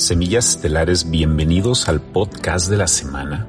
Semillas 0.00 0.48
Estelares, 0.48 1.10
bienvenidos 1.10 1.90
al 1.90 2.00
podcast 2.00 2.70
de 2.70 2.78
la 2.78 2.86
semana. 2.86 3.46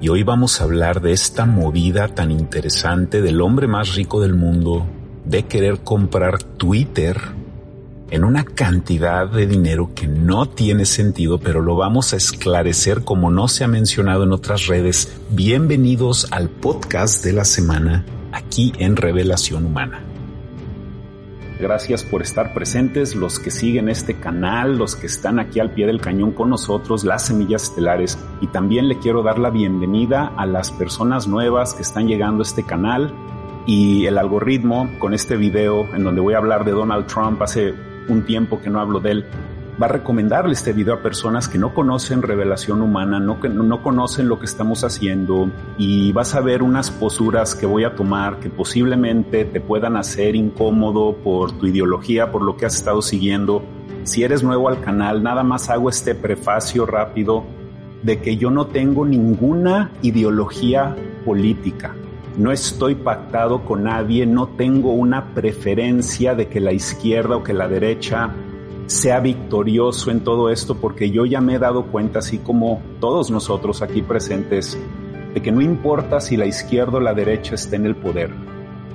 Y 0.00 0.10
hoy 0.10 0.22
vamos 0.22 0.60
a 0.60 0.64
hablar 0.64 1.00
de 1.00 1.10
esta 1.10 1.44
movida 1.44 2.06
tan 2.06 2.30
interesante 2.30 3.20
del 3.20 3.40
hombre 3.40 3.66
más 3.66 3.96
rico 3.96 4.20
del 4.20 4.34
mundo 4.34 4.86
de 5.24 5.42
querer 5.42 5.80
comprar 5.80 6.40
Twitter 6.40 7.20
en 8.10 8.22
una 8.22 8.44
cantidad 8.44 9.28
de 9.28 9.48
dinero 9.48 9.90
que 9.92 10.06
no 10.06 10.48
tiene 10.48 10.84
sentido, 10.84 11.40
pero 11.40 11.60
lo 11.60 11.74
vamos 11.74 12.12
a 12.12 12.16
esclarecer 12.16 13.02
como 13.02 13.32
no 13.32 13.48
se 13.48 13.64
ha 13.64 13.68
mencionado 13.68 14.22
en 14.22 14.30
otras 14.30 14.68
redes. 14.68 15.16
Bienvenidos 15.30 16.28
al 16.30 16.48
podcast 16.48 17.24
de 17.24 17.32
la 17.32 17.44
semana 17.44 18.06
aquí 18.30 18.72
en 18.78 18.94
Revelación 18.94 19.66
Humana. 19.66 20.05
Gracias 21.58 22.04
por 22.04 22.20
estar 22.20 22.52
presentes, 22.52 23.14
los 23.14 23.38
que 23.38 23.50
siguen 23.50 23.88
este 23.88 24.14
canal, 24.14 24.76
los 24.76 24.94
que 24.94 25.06
están 25.06 25.38
aquí 25.38 25.58
al 25.58 25.70
pie 25.70 25.86
del 25.86 26.02
cañón 26.02 26.32
con 26.32 26.50
nosotros, 26.50 27.02
las 27.02 27.26
semillas 27.26 27.64
estelares. 27.64 28.18
Y 28.42 28.48
también 28.48 28.88
le 28.88 28.98
quiero 28.98 29.22
dar 29.22 29.38
la 29.38 29.48
bienvenida 29.48 30.32
a 30.36 30.44
las 30.44 30.70
personas 30.70 31.26
nuevas 31.26 31.72
que 31.72 31.80
están 31.80 32.08
llegando 32.08 32.42
a 32.42 32.46
este 32.46 32.62
canal. 32.62 33.14
Y 33.64 34.04
el 34.04 34.18
algoritmo 34.18 34.90
con 34.98 35.14
este 35.14 35.36
video 35.36 35.86
en 35.94 36.04
donde 36.04 36.20
voy 36.20 36.34
a 36.34 36.38
hablar 36.38 36.66
de 36.66 36.72
Donald 36.72 37.06
Trump, 37.06 37.40
hace 37.40 37.74
un 38.06 38.26
tiempo 38.26 38.60
que 38.60 38.68
no 38.68 38.78
hablo 38.78 39.00
de 39.00 39.12
él, 39.12 39.26
va 39.80 39.86
a 39.86 39.90
recomendarle 39.90 40.54
este 40.54 40.72
video 40.72 40.94
a 40.94 41.02
personas 41.02 41.48
que 41.48 41.58
no 41.58 41.74
conocen 41.74 42.22
revelación 42.22 42.80
humana, 42.80 43.20
no, 43.20 43.38
no 43.42 43.82
conocen 43.82 44.28
lo 44.28 44.38
que 44.38 44.46
estamos 44.46 44.84
haciendo 44.84 45.50
y 45.76 46.12
vas 46.12 46.34
a 46.34 46.40
ver 46.40 46.62
unas 46.62 46.90
posturas 46.90 47.54
que 47.54 47.66
voy 47.66 47.84
a 47.84 47.94
tomar 47.94 48.38
que 48.38 48.48
posiblemente 48.48 49.44
te 49.44 49.60
puedan 49.60 49.96
hacer 49.96 50.34
incómodo 50.34 51.16
por 51.16 51.52
tu 51.52 51.66
ideología, 51.66 52.32
por 52.32 52.42
lo 52.42 52.56
que 52.56 52.66
has 52.66 52.76
estado 52.76 53.02
siguiendo. 53.02 53.62
Si 54.04 54.22
eres 54.22 54.42
nuevo 54.42 54.68
al 54.68 54.80
canal, 54.80 55.22
nada 55.22 55.42
más 55.42 55.68
hago 55.68 55.90
este 55.90 56.14
prefacio 56.14 56.86
rápido 56.86 57.44
de 58.02 58.20
que 58.20 58.36
yo 58.36 58.50
no 58.50 58.68
tengo 58.68 59.04
ninguna 59.04 59.90
ideología 60.00 60.96
política. 61.24 61.94
No 62.38 62.52
estoy 62.52 62.94
pactado 62.94 63.64
con 63.64 63.84
nadie, 63.84 64.26
no 64.26 64.46
tengo 64.46 64.92
una 64.92 65.34
preferencia 65.34 66.34
de 66.34 66.48
que 66.48 66.60
la 66.60 66.72
izquierda 66.72 67.36
o 67.36 67.42
que 67.42 67.54
la 67.54 67.66
derecha 67.66 68.30
sea 68.86 69.20
victorioso 69.20 70.10
en 70.10 70.20
todo 70.20 70.50
esto, 70.50 70.76
porque 70.76 71.10
yo 71.10 71.26
ya 71.26 71.40
me 71.40 71.54
he 71.54 71.58
dado 71.58 71.86
cuenta, 71.86 72.20
así 72.20 72.38
como 72.38 72.80
todos 73.00 73.30
nosotros 73.30 73.82
aquí 73.82 74.02
presentes, 74.02 74.78
de 75.34 75.42
que 75.42 75.52
no 75.52 75.60
importa 75.60 76.20
si 76.20 76.36
la 76.36 76.46
izquierda 76.46 76.98
o 76.98 77.00
la 77.00 77.14
derecha 77.14 77.56
esté 77.56 77.76
en 77.76 77.86
el 77.86 77.96
poder, 77.96 78.30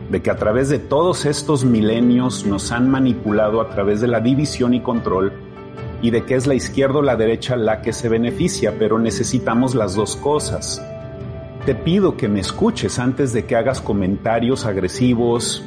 de 0.09 0.22
que 0.22 0.31
a 0.31 0.38
través 0.38 0.69
de 0.69 0.80
todos 0.80 1.25
estos 1.25 1.66
milenios 1.66 2.45
nos 2.45 2.72
han 2.72 2.89
manipulado 2.89 3.62
a 3.62 3.69
través 3.69 4.02
de 4.02 4.08
la 4.08 4.22
división 4.22 4.73
y 4.73 4.81
control, 4.81 5.34
y 6.02 6.09
de 6.09 6.23
que 6.25 6.36
es 6.36 6.47
la 6.47 6.56
izquierda 6.56 7.00
o 7.00 7.02
la 7.03 7.16
derecha 7.16 7.56
la 7.56 7.81
que 7.81 7.94
se 7.94 8.09
beneficia, 8.09 8.75
pero 8.80 8.97
necesitamos 8.97 9.75
las 9.75 9.95
dos 9.95 10.16
cosas. 10.16 10.84
Te 11.66 11.75
pido 11.75 12.17
que 12.17 12.28
me 12.28 12.39
escuches 12.39 12.97
antes 12.97 13.34
de 13.34 13.45
que 13.45 13.56
hagas 13.56 13.81
comentarios 13.81 14.66
agresivos, 14.66 15.64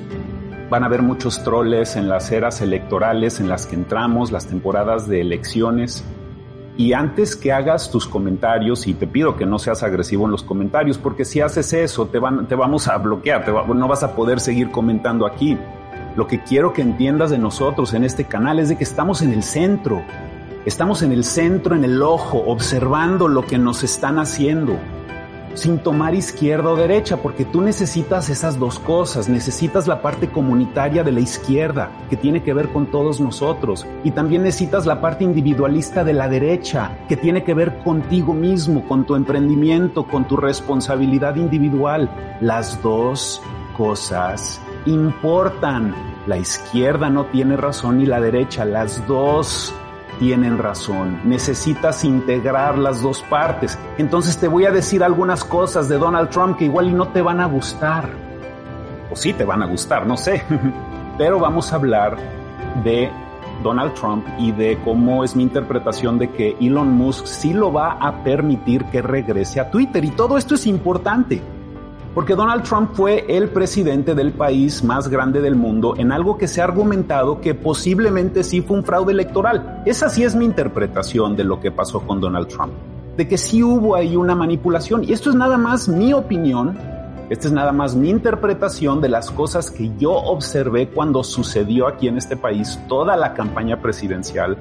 Van 0.75 0.83
a 0.83 0.87
haber 0.87 1.03
muchos 1.03 1.41
troles 1.45 1.95
en 1.95 2.09
las 2.09 2.33
eras 2.33 2.61
electorales 2.61 3.39
en 3.39 3.49
las 3.49 3.65
que 3.65 3.77
entramos, 3.77 4.33
las 4.33 4.49
temporadas 4.49 5.07
de 5.07 5.21
elecciones. 5.21 6.03
Y 6.77 6.95
antes 6.95 7.37
que 7.37 7.53
hagas 7.53 7.93
tus 7.93 8.09
comentarios, 8.09 8.89
y 8.89 8.95
te 8.95 9.07
pido 9.07 9.37
que 9.37 9.47
no 9.47 9.61
seas 9.61 9.85
agresivo 9.85 10.25
en 10.25 10.33
los 10.33 10.43
comentarios, 10.43 10.99
porque 10.99 11.25
si 11.25 11.41
haces 11.41 11.73
eso, 11.75 12.07
te, 12.07 12.19
van, 12.19 12.49
te 12.49 12.57
vamos 12.57 12.89
a 12.89 12.99
bloquear, 12.99 13.49
no 13.49 13.87
vas 13.87 14.03
a 14.03 14.17
poder 14.17 14.41
seguir 14.41 14.73
comentando 14.73 15.27
aquí. 15.27 15.57
Lo 16.17 16.27
que 16.27 16.43
quiero 16.43 16.73
que 16.73 16.83
entiendas 16.83 17.31
de 17.31 17.39
nosotros 17.39 17.95
en 17.95 18.03
este 18.03 18.25
canal 18.25 18.59
es 18.59 18.69
de 18.69 18.77
que 18.77 18.83
estamos 18.83 19.23
en 19.23 19.33
el 19.33 19.45
centro. 19.45 20.03
Estamos 20.67 21.03
en 21.03 21.13
el 21.13 21.23
centro, 21.23 21.77
en 21.77 21.85
el 21.85 22.03
ojo, 22.03 22.43
observando 22.49 23.29
lo 23.29 23.47
que 23.47 23.59
nos 23.59 23.85
están 23.85 24.19
haciendo 24.19 24.77
sin 25.55 25.79
tomar 25.79 26.15
izquierda 26.15 26.71
o 26.71 26.77
derecha, 26.77 27.17
porque 27.17 27.45
tú 27.45 27.61
necesitas 27.61 28.29
esas 28.29 28.59
dos 28.59 28.79
cosas, 28.79 29.29
necesitas 29.29 29.87
la 29.87 30.03
parte 30.03 30.29
comunitaria 30.29 31.03
de 31.05 31.13
la 31.13 31.21
izquierda, 31.21 31.91
que 32.11 32.17
tiene 32.17 32.43
que 32.43 32.53
ver 32.53 32.69
con 32.71 32.87
todos 32.87 33.21
nosotros, 33.21 33.87
y 34.03 34.11
también 34.11 34.43
necesitas 34.43 34.87
la 34.87 35.01
parte 35.01 35.25
individualista 35.25 36.05
de 36.05 36.13
la 36.13 36.29
derecha, 36.29 36.99
que 37.09 37.17
tiene 37.17 37.45
que 37.45 37.55
ver 37.55 37.79
contigo 37.83 38.35
mismo, 38.35 38.87
con 38.87 39.05
tu 39.05 39.15
emprendimiento, 39.15 40.05
con 40.05 40.27
tu 40.27 40.37
responsabilidad 40.37 41.37
individual. 41.37 42.11
Las 42.41 42.83
dos 42.83 43.41
cosas 43.77 44.61
importan. 44.87 45.95
La 46.27 46.39
izquierda 46.39 47.11
no 47.11 47.27
tiene 47.27 47.57
razón 47.57 47.99
ni 47.99 48.07
la 48.07 48.21
derecha, 48.21 48.65
las 48.65 49.07
dos 49.07 49.75
tienen 50.19 50.59
razón. 50.59 51.21
Necesitas 51.25 52.05
integrar 52.05 52.79
las 52.79 53.03
dos 53.03 53.23
partes. 53.23 53.79
Entonces 53.99 54.39
te 54.39 54.49
voy 54.49 54.67
a 54.67 54.71
decir 54.71 55.03
algunas 55.03 55.45
cosas 55.45 55.89
de 55.89 55.99
Donald 55.99 56.31
Trump 56.31 56.57
que 56.57 56.67
igual 56.67 56.97
no 56.97 57.09
te 57.09 57.23
van 57.23 57.41
a 57.41 57.47
gustar. 57.47 58.09
O 59.11 59.17
sí 59.17 59.33
te 59.33 59.45
van 59.45 59.63
a 59.63 59.67
gustar, 59.67 60.07
no 60.07 60.17
sé. 60.17 60.43
Pero 61.19 61.39
vamos 61.39 61.73
a 61.73 61.77
hablar 61.77 62.17
de 62.83 63.11
Donald 63.63 63.95
Trump 63.95 64.27
y 64.39 64.53
de 64.53 64.79
cómo 64.85 65.25
es 65.25 65.37
mi 65.37 65.45
interpretación 65.45 66.19
de 66.19 66.31
que 66.31 66.57
Elon 66.61 66.93
Musk 66.93 67.27
sí 67.27 67.53
lo 67.53 67.73
va 67.73 67.93
a 67.93 68.25
permitir 68.25 68.85
que 68.87 69.03
regrese 69.03 69.61
a 69.61 69.71
Twitter. 69.71 70.05
Y 70.05 70.11
todo 70.11 70.37
esto 70.37 70.55
es 70.55 70.67
importante 70.67 71.43
porque 72.15 72.37
Donald 72.37 72.63
Trump 72.63 72.91
fue 72.93 73.25
el 73.29 73.49
presidente 73.49 74.15
del 74.15 74.33
país 74.33 74.85
más 74.85 75.09
grande 75.09 75.41
del 75.41 75.57
mundo 75.57 75.95
en 75.99 76.13
algo 76.13 76.39
que 76.39 76.47
se 76.47 76.61
ha 76.61 76.65
argumentado 76.65 77.41
que 77.41 77.55
posiblemente 77.55 78.45
sí 78.45 78.61
fue 78.61 78.77
un 78.77 78.85
fraude 78.85 79.13
electoral. 79.13 79.83
Esa 79.85 80.09
sí 80.09 80.23
es 80.23 80.37
mi 80.37 80.45
interpretación 80.45 81.35
de 81.35 81.45
lo 81.45 81.61
que 81.61 81.73
pasó 81.73 82.01
con 82.01 82.21
Donald 82.21 82.47
Trump, 82.47 82.73
de 83.17 83.27
que 83.27 83.37
sí 83.37 83.65
hubo 83.65 83.97
ahí 83.97 84.15
una 84.15 84.37
manipulación. 84.37 85.03
Y 85.03 85.13
esto 85.13 85.31
es 85.31 85.37
nada 85.37 85.59
más 85.59 85.89
mi 85.89 86.13
opinión, 86.13 86.79
esta 87.31 87.49
es 87.49 87.53
nada 87.53 87.73
más 87.73 87.97
mi 87.97 88.11
interpretación 88.11 89.01
de 89.01 89.09
las 89.09 89.31
cosas 89.33 89.71
que 89.71 89.91
yo 89.99 90.13
observé 90.13 90.89
cuando 90.91 91.25
sucedió 91.25 91.89
aquí 91.89 92.07
en 92.07 92.17
este 92.17 92.37
país 92.37 92.79
toda 92.89 93.17
la 93.17 93.35
campaña 93.35 93.81
presidencial, 93.83 94.57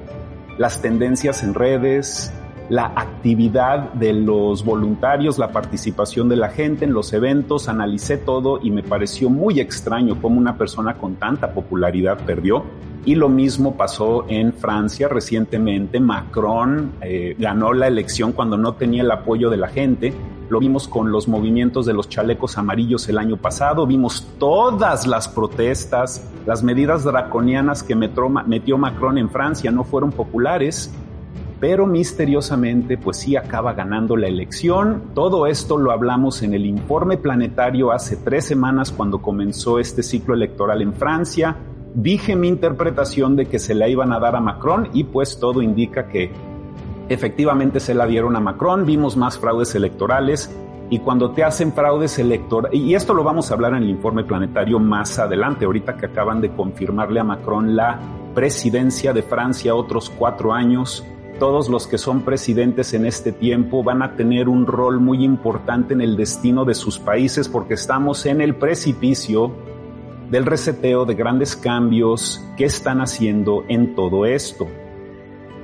las 0.58 0.82
tendencias 0.82 1.44
en 1.44 1.54
redes, 1.54 2.32
la 2.68 2.86
actividad 2.86 3.92
de 3.92 4.12
los 4.12 4.64
voluntarios, 4.64 5.38
la 5.38 5.52
participación 5.52 6.28
de 6.28 6.36
la 6.36 6.48
gente 6.48 6.84
en 6.84 6.94
los 6.94 7.12
eventos, 7.12 7.68
analicé 7.68 8.16
todo 8.16 8.58
y 8.62 8.70
me 8.70 8.82
pareció 8.82 9.28
muy 9.28 9.60
extraño 9.60 10.20
cómo 10.20 10.38
una 10.38 10.56
persona 10.56 10.94
con 10.94 11.16
tanta 11.16 11.52
popularidad 11.52 12.18
perdió. 12.24 12.64
Y 13.06 13.16
lo 13.16 13.28
mismo 13.28 13.76
pasó 13.76 14.24
en 14.28 14.54
Francia 14.54 15.08
recientemente. 15.08 16.00
Macron 16.00 16.92
eh, 17.02 17.36
ganó 17.38 17.74
la 17.74 17.86
elección 17.86 18.32
cuando 18.32 18.56
no 18.56 18.74
tenía 18.74 19.02
el 19.02 19.10
apoyo 19.10 19.50
de 19.50 19.58
la 19.58 19.68
gente. 19.68 20.14
Lo 20.48 20.58
vimos 20.58 20.88
con 20.88 21.12
los 21.12 21.28
movimientos 21.28 21.84
de 21.84 21.92
los 21.92 22.08
chalecos 22.08 22.56
amarillos 22.56 23.06
el 23.10 23.18
año 23.18 23.36
pasado. 23.36 23.86
Vimos 23.86 24.26
todas 24.38 25.06
las 25.06 25.28
protestas, 25.28 26.30
las 26.46 26.62
medidas 26.62 27.04
draconianas 27.04 27.82
que 27.82 27.94
metió 27.94 28.78
Macron 28.78 29.18
en 29.18 29.28
Francia 29.28 29.70
no 29.70 29.84
fueron 29.84 30.10
populares 30.10 30.90
pero 31.64 31.86
misteriosamente 31.86 32.98
pues 32.98 33.16
sí 33.16 33.36
acaba 33.36 33.72
ganando 33.72 34.18
la 34.18 34.26
elección. 34.26 35.04
Todo 35.14 35.46
esto 35.46 35.78
lo 35.78 35.92
hablamos 35.92 36.42
en 36.42 36.52
el 36.52 36.66
informe 36.66 37.16
planetario 37.16 37.90
hace 37.90 38.18
tres 38.18 38.44
semanas 38.44 38.92
cuando 38.92 39.22
comenzó 39.22 39.78
este 39.78 40.02
ciclo 40.02 40.34
electoral 40.34 40.82
en 40.82 40.92
Francia. 40.92 41.56
Dije 41.94 42.36
mi 42.36 42.48
interpretación 42.48 43.34
de 43.34 43.46
que 43.46 43.58
se 43.58 43.74
la 43.74 43.88
iban 43.88 44.12
a 44.12 44.20
dar 44.20 44.36
a 44.36 44.40
Macron 44.40 44.90
y 44.92 45.04
pues 45.04 45.38
todo 45.38 45.62
indica 45.62 46.06
que 46.06 46.30
efectivamente 47.08 47.80
se 47.80 47.94
la 47.94 48.06
dieron 48.06 48.36
a 48.36 48.40
Macron. 48.40 48.84
Vimos 48.84 49.16
más 49.16 49.38
fraudes 49.38 49.74
electorales 49.74 50.54
y 50.90 50.98
cuando 50.98 51.30
te 51.30 51.44
hacen 51.44 51.72
fraudes 51.72 52.18
electorales, 52.18 52.78
y 52.78 52.94
esto 52.94 53.14
lo 53.14 53.24
vamos 53.24 53.50
a 53.50 53.54
hablar 53.54 53.72
en 53.72 53.84
el 53.84 53.88
informe 53.88 54.24
planetario 54.24 54.78
más 54.78 55.18
adelante, 55.18 55.64
ahorita 55.64 55.96
que 55.96 56.04
acaban 56.04 56.42
de 56.42 56.50
confirmarle 56.50 57.20
a 57.20 57.24
Macron 57.24 57.74
la 57.74 57.98
presidencia 58.34 59.14
de 59.14 59.22
Francia 59.22 59.74
otros 59.74 60.10
cuatro 60.10 60.52
años, 60.52 61.06
todos 61.38 61.68
los 61.68 61.86
que 61.86 61.98
son 61.98 62.22
presidentes 62.22 62.94
en 62.94 63.06
este 63.06 63.32
tiempo 63.32 63.82
van 63.82 64.02
a 64.02 64.16
tener 64.16 64.48
un 64.48 64.66
rol 64.66 65.00
muy 65.00 65.24
importante 65.24 65.94
en 65.94 66.00
el 66.00 66.16
destino 66.16 66.64
de 66.64 66.74
sus 66.74 66.98
países 66.98 67.48
porque 67.48 67.74
estamos 67.74 68.24
en 68.26 68.40
el 68.40 68.54
precipicio 68.54 69.52
del 70.30 70.46
reseteo 70.46 71.04
de 71.04 71.14
grandes 71.14 71.56
cambios 71.56 72.44
que 72.56 72.64
están 72.64 73.00
haciendo 73.00 73.64
en 73.68 73.94
todo 73.94 74.26
esto. 74.26 74.66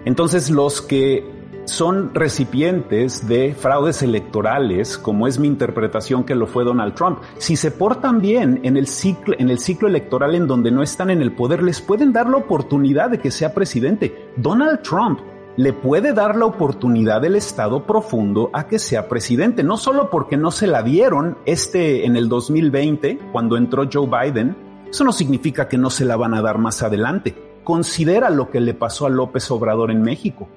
Entonces 0.05 0.51
los 0.51 0.81
que 0.83 1.25
son 1.65 2.15
recipientes 2.15 3.29
de 3.29 3.55
fraudes 3.55 4.03
electorales, 4.03 4.99
como 4.99 5.27
es 5.27 5.39
mi 5.39 5.47
interpretación 5.47 6.25
que 6.25 6.35
lo 6.35 6.47
fue 6.47 6.65
Donald 6.65 6.95
Trump. 6.95 7.21
Si 7.39 7.57
se 7.57 7.71
portan 7.71 8.21
bien 8.21 8.61
en 8.65 8.77
el 8.77 8.87
ciclo, 8.87 9.37
en 9.39 9.51
el 9.51 9.59
ciclo 9.59 9.89
electoral 9.89 10.35
en 10.35 10.47
donde 10.47 10.71
no 10.71 10.83
están 10.83 11.11
en 11.11 11.23
el 11.23 11.33
poder, 11.33 11.63
les 11.63 11.81
pueden 11.81 12.13
dar 12.13 12.29
la 12.29 12.39
oportunidad 12.39 13.11
de 13.11 13.19
que 13.19 13.31
sea 13.31 13.55
presidente. 13.55 14.31
Donald 14.37 14.83
Trump 14.83 15.21
le 15.57 15.73
puede 15.73 16.13
dar 16.13 16.37
la 16.37 16.47
oportunidad 16.47 17.21
del 17.21 17.37
Estado 17.37 17.85
profundo 17.85 18.51
a 18.53 18.67
que 18.67 18.79
sea 18.79 19.09
presidente, 19.09 19.63
no 19.63 19.77
solo 19.77 20.11
porque 20.11 20.37
no 20.37 20.51
se 20.51 20.67
la 20.67 20.83
dieron 20.83 21.39
este 21.45 22.07
en 22.07 22.17
el 22.17 22.29
2020 22.29 23.19
cuando 23.33 23.57
entró 23.57 23.89
Joe 23.93 24.07
Biden, 24.07 24.57
eso 24.89 25.05
no 25.05 25.13
significa 25.13 25.69
que 25.69 25.79
no 25.79 25.91
se 25.91 26.05
la 26.05 26.17
van 26.17 26.35
a 26.35 26.43
dar 26.43 26.59
más 26.59 26.83
adelante. 26.83 27.35
Considera 27.65 28.31
lo 28.31 28.51
que 28.51 28.61
le 28.61 28.75
pasó 28.75 29.07
a 29.07 29.11
López 29.11 29.51
Obrador 29.51 29.91
en 29.91 30.03
México. 30.03 30.49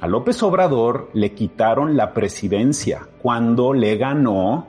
A 0.00 0.06
López 0.06 0.42
Obrador 0.42 1.10
le 1.12 1.32
quitaron 1.32 1.96
la 1.96 2.12
presidencia 2.12 3.08
cuando 3.20 3.72
le 3.72 3.96
ganó 3.96 4.66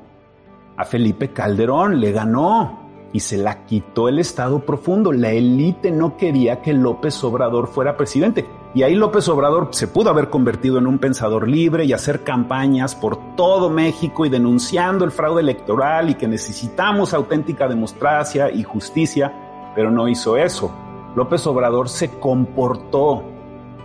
a 0.76 0.86
Felipe 0.86 1.30
Calderón, 1.30 2.00
le 2.00 2.12
ganó 2.12 2.80
y 3.14 3.20
se 3.20 3.38
la 3.38 3.66
quitó 3.66 4.10
el 4.10 4.20
Estado 4.20 4.66
profundo. 4.66 5.12
La 5.12 5.32
élite 5.32 5.92
no 5.92 6.18
quería 6.18 6.62
que 6.62 6.74
López 6.74 7.24
Obrador 7.24 7.68
fuera 7.68 7.96
presidente. 7.96 8.46
Y 8.76 8.82
ahí 8.82 8.96
López 8.96 9.28
Obrador 9.30 9.68
se 9.72 9.88
pudo 9.88 10.10
haber 10.10 10.30
convertido 10.30 10.80
en 10.80 10.88
un 10.88 10.98
pensador 10.98 11.48
libre 11.48 11.86
y 11.86 11.94
hacer 11.94 12.24
campañas 12.24 12.96
por 12.96 13.36
todo 13.36 13.70
México 13.70 14.26
y 14.26 14.30
denunciando 14.30 15.06
el 15.06 15.12
fraude 15.12 15.42
electoral 15.42 16.10
y 16.10 16.16
que 16.16 16.28
necesitamos 16.28 17.14
auténtica 17.14 17.68
democracia 17.68 18.50
y 18.52 18.64
justicia, 18.64 19.72
pero 19.76 19.92
no 19.92 20.08
hizo 20.08 20.38
eso. 20.38 20.74
López 21.16 21.46
Obrador 21.46 21.88
se 21.88 22.10
comportó, 22.20 23.22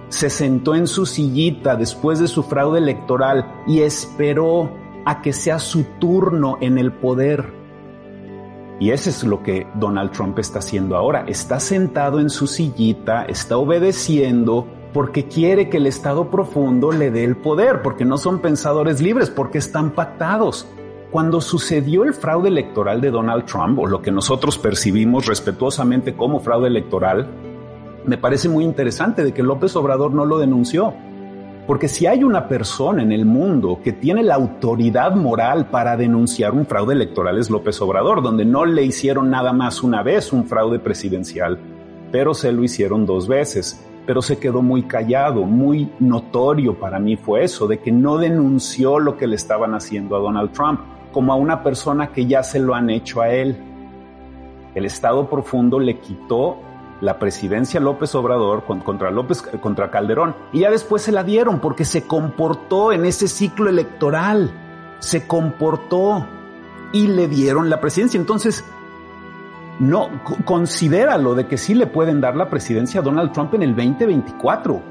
se 0.08 0.30
sentó 0.30 0.74
en 0.74 0.86
su 0.86 1.04
sillita 1.04 1.76
después 1.76 2.18
de 2.18 2.26
su 2.26 2.42
fraude 2.42 2.78
electoral 2.78 3.62
y 3.66 3.82
esperó 3.82 4.70
a 5.04 5.20
que 5.20 5.34
sea 5.34 5.58
su 5.58 5.84
turno 5.98 6.56
en 6.62 6.78
el 6.78 6.92
poder 6.92 7.58
y 8.80 8.90
eso 8.90 9.10
es 9.10 9.24
lo 9.24 9.42
que 9.42 9.66
Donald 9.74 10.12
Trump 10.12 10.38
está 10.38 10.60
haciendo 10.60 10.96
ahora. 10.96 11.24
Está 11.26 11.58
sentado 11.58 12.20
en 12.20 12.30
su 12.30 12.46
sillita, 12.46 13.24
está 13.24 13.56
obedeciendo 13.56 14.68
porque 14.92 15.24
quiere 15.26 15.68
que 15.68 15.76
el 15.76 15.86
Estado 15.86 16.30
profundo 16.30 16.92
le 16.92 17.10
dé 17.10 17.24
el 17.24 17.36
poder, 17.36 17.82
porque 17.82 18.04
no 18.04 18.16
son 18.16 18.40
pensadores 18.40 19.00
libres, 19.00 19.30
porque 19.30 19.58
están 19.58 19.90
pactados. 19.90 20.66
Cuando 21.10 21.40
sucedió 21.40 22.04
el 22.04 22.14
fraude 22.14 22.48
electoral 22.48 23.00
de 23.00 23.10
Donald 23.10 23.44
Trump, 23.44 23.78
o 23.78 23.86
lo 23.86 24.02
que 24.02 24.10
nosotros 24.10 24.58
percibimos 24.58 25.26
respetuosamente 25.26 26.14
como 26.14 26.40
fraude 26.40 26.68
electoral, 26.68 27.28
me 28.04 28.18
parece 28.18 28.48
muy 28.48 28.64
interesante 28.64 29.24
de 29.24 29.32
que 29.32 29.42
López 29.42 29.74
Obrador 29.76 30.12
no 30.12 30.24
lo 30.24 30.38
denunció. 30.38 30.94
Porque 31.66 31.88
si 31.88 32.06
hay 32.06 32.24
una 32.24 32.48
persona 32.48 33.02
en 33.02 33.12
el 33.12 33.26
mundo 33.26 33.80
que 33.84 33.92
tiene 33.92 34.22
la 34.22 34.36
autoridad 34.36 35.14
moral 35.14 35.68
para 35.68 35.98
denunciar 35.98 36.54
un 36.54 36.64
fraude 36.64 36.94
electoral 36.94 37.38
es 37.38 37.50
López 37.50 37.78
Obrador, 37.82 38.22
donde 38.22 38.46
no 38.46 38.64
le 38.64 38.84
hicieron 38.84 39.28
nada 39.28 39.52
más 39.52 39.82
una 39.82 40.02
vez 40.02 40.32
un 40.32 40.46
fraude 40.46 40.78
presidencial, 40.78 41.58
pero 42.10 42.32
se 42.32 42.52
lo 42.52 42.64
hicieron 42.64 43.04
dos 43.04 43.28
veces. 43.28 43.86
Pero 44.08 44.22
se 44.22 44.38
quedó 44.38 44.62
muy 44.62 44.84
callado, 44.84 45.42
muy 45.42 45.92
notorio 45.98 46.78
para 46.78 46.98
mí 46.98 47.18
fue 47.18 47.44
eso, 47.44 47.66
de 47.66 47.80
que 47.80 47.92
no 47.92 48.16
denunció 48.16 48.98
lo 48.98 49.18
que 49.18 49.26
le 49.26 49.36
estaban 49.36 49.74
haciendo 49.74 50.16
a 50.16 50.18
Donald 50.18 50.50
Trump, 50.52 50.80
como 51.12 51.30
a 51.30 51.36
una 51.36 51.62
persona 51.62 52.10
que 52.10 52.24
ya 52.24 52.42
se 52.42 52.58
lo 52.58 52.74
han 52.74 52.88
hecho 52.88 53.20
a 53.20 53.28
él. 53.28 53.58
El 54.74 54.86
Estado 54.86 55.28
profundo 55.28 55.78
le 55.78 55.98
quitó 55.98 56.56
la 57.02 57.18
presidencia 57.18 57.80
López 57.80 58.14
Obrador 58.14 58.64
contra 58.64 59.10
López 59.10 59.42
contra 59.60 59.90
Calderón 59.90 60.34
y 60.54 60.60
ya 60.60 60.70
después 60.70 61.02
se 61.02 61.12
la 61.12 61.22
dieron 61.22 61.60
porque 61.60 61.84
se 61.84 62.06
comportó 62.06 62.92
en 62.92 63.04
ese 63.04 63.28
ciclo 63.28 63.68
electoral, 63.68 64.50
se 65.00 65.26
comportó 65.26 66.26
y 66.94 67.08
le 67.08 67.28
dieron 67.28 67.68
la 67.68 67.78
presidencia. 67.78 68.18
Entonces, 68.18 68.64
no, 69.80 70.10
considéralo 70.44 71.34
de 71.34 71.46
que 71.46 71.56
sí 71.56 71.74
le 71.74 71.86
pueden 71.86 72.20
dar 72.20 72.36
la 72.36 72.50
presidencia 72.50 73.00
a 73.00 73.02
Donald 73.02 73.32
Trump 73.32 73.54
en 73.54 73.62
el 73.62 73.76
2024. 73.76 74.82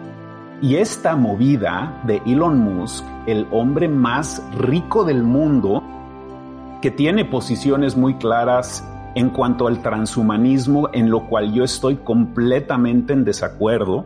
Y 0.61 0.75
esta 0.75 1.15
movida 1.15 2.01
de 2.05 2.21
Elon 2.25 2.57
Musk, 2.57 3.05
el 3.27 3.47
hombre 3.51 3.87
más 3.87 4.41
rico 4.57 5.03
del 5.03 5.23
mundo, 5.23 5.83
que 6.81 6.89
tiene 6.89 7.25
posiciones 7.25 7.97
muy 7.97 8.15
claras 8.15 8.83
en 9.15 9.29
cuanto 9.29 9.67
al 9.67 9.81
transhumanismo, 9.81 10.89
en 10.93 11.09
lo 11.09 11.27
cual 11.27 11.51
yo 11.51 11.63
estoy 11.63 11.97
completamente 11.97 13.13
en 13.13 13.25
desacuerdo. 13.25 14.05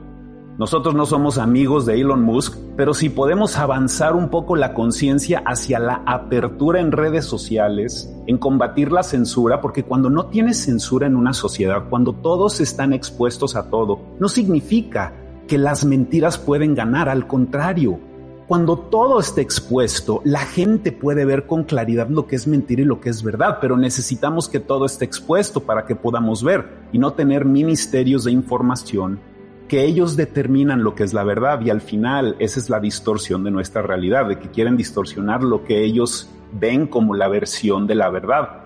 Nosotros 0.58 0.94
no 0.94 1.06
somos 1.06 1.38
amigos 1.38 1.86
de 1.86 2.00
Elon 2.00 2.22
Musk, 2.24 2.58
pero 2.76 2.94
si 2.94 3.10
podemos 3.10 3.58
avanzar 3.58 4.16
un 4.16 4.30
poco 4.30 4.56
la 4.56 4.74
conciencia 4.74 5.42
hacia 5.46 5.80
la 5.80 6.04
apertura 6.06 6.82
en 6.82 6.92
redes 6.92 7.26
sociales, 7.26 8.14
en 8.28 8.38
combatir 8.38 8.92
la 8.92 9.02
censura, 9.04 9.62
porque 9.62 9.84
cuando 9.84 10.10
no 10.10 10.26
tienes 10.26 10.58
censura 10.64 11.08
en 11.08 11.16
una 11.16 11.34
sociedad, 11.34 11.86
cuando 11.90 12.14
todos 12.14 12.60
están 12.60 12.92
expuestos 12.94 13.56
a 13.56 13.70
todo, 13.70 14.02
no 14.20 14.28
significa 14.28 15.14
que 15.48 15.58
las 15.58 15.86
mentiras 15.86 16.38
pueden 16.38 16.76
ganar, 16.76 17.10
al 17.10 17.28
contrario, 17.28 18.00
cuando 18.48 18.78
todo 18.78 19.22
esté 19.22 19.40
expuesto, 19.40 20.22
la 20.26 20.42
gente 20.42 20.92
puede 20.92 21.24
ver 21.24 21.48
con 21.48 21.64
claridad 21.64 22.10
lo 22.10 22.28
que 22.28 22.36
es 22.36 22.48
mentira 22.48 22.82
y 22.82 22.86
lo 22.86 23.00
que 23.00 23.10
es 23.10 23.24
verdad, 23.24 23.60
pero 23.62 23.78
necesitamos 23.78 24.50
que 24.50 24.60
todo 24.60 24.86
esté 24.86 25.06
expuesto 25.06 25.62
para 25.62 25.86
que 25.86 25.96
podamos 25.96 26.44
ver 26.44 26.68
y 26.92 27.00
no 27.00 27.14
tener 27.14 27.46
ministerios 27.46 28.26
de 28.26 28.32
información 28.34 29.31
que 29.72 29.86
ellos 29.86 30.18
determinan 30.18 30.84
lo 30.84 30.96
que 30.96 31.04
es 31.04 31.14
la 31.14 31.24
verdad 31.24 31.62
y 31.62 31.70
al 31.70 31.80
final 31.80 32.36
esa 32.40 32.60
es 32.60 32.70
la 32.70 32.82
distorsión 32.82 33.46
de 33.46 33.52
nuestra 33.52 33.82
realidad, 33.82 34.28
de 34.28 34.38
que 34.38 34.50
quieren 34.50 34.76
distorsionar 34.76 35.44
lo 35.44 35.64
que 35.64 35.82
ellos 35.86 36.30
ven 36.52 36.88
como 36.88 37.16
la 37.16 37.30
versión 37.30 37.88
de 37.88 37.96
la 37.96 38.10
verdad. 38.10 38.66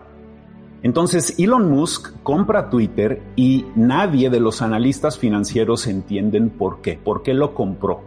Entonces 0.81 1.37
Elon 1.37 1.69
Musk 1.69 2.11
compra 2.23 2.71
Twitter 2.71 3.21
y 3.35 3.67
nadie 3.75 4.31
de 4.31 4.39
los 4.39 4.63
analistas 4.63 5.19
financieros 5.19 5.85
entienden 5.85 6.49
por 6.49 6.81
qué, 6.81 6.97
por 6.97 7.21
qué 7.21 7.35
lo 7.35 7.53
compró 7.53 8.01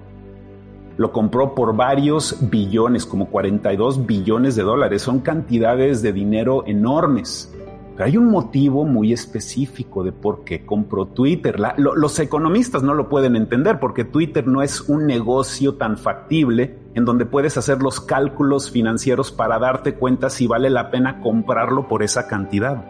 lo 0.97 1.13
compró 1.13 1.55
por 1.55 1.77
varios 1.77 2.37
billones, 2.51 3.07
como 3.07 3.29
42 3.29 4.05
billones 4.05 4.57
de 4.57 4.65
dólares. 4.65 5.03
Son 5.03 5.21
cantidades 5.21 6.03
de 6.03 6.13
dinero 6.13 6.65
enormes. 6.67 7.55
Pero 7.99 8.11
hay 8.11 8.17
un 8.17 8.31
motivo 8.31 8.85
muy 8.85 9.13
específico 9.13 10.05
de 10.05 10.13
por 10.13 10.45
qué 10.45 10.65
compró 10.65 11.07
Twitter. 11.07 11.59
los 11.79 12.21
economistas 12.21 12.85
no 12.85 12.95
lo 12.95 13.09
pueden 13.09 13.35
entender 13.35 13.81
porque 13.81 14.05
Twitter 14.05 14.47
no 14.47 14.63
es 14.63 14.83
un 14.83 15.05
negocio 15.05 15.75
tan 15.75 15.99
factible 15.99 16.79
en 16.95 17.05
donde 17.05 17.27
puedes 17.27 17.59
hacer 17.59 17.83
los 17.83 18.01
cálculos 18.01 18.71
financieros 18.71 19.33
para 19.33 19.59
darte 19.59 19.95
cuenta 19.97 20.31
si 20.31 20.47
vale 20.47 20.71
la 20.71 20.93
pena 20.93 21.21
comprarlo 21.21 21.89
por 21.89 22.05
esa 22.05 22.29
cantidad. 22.29 22.85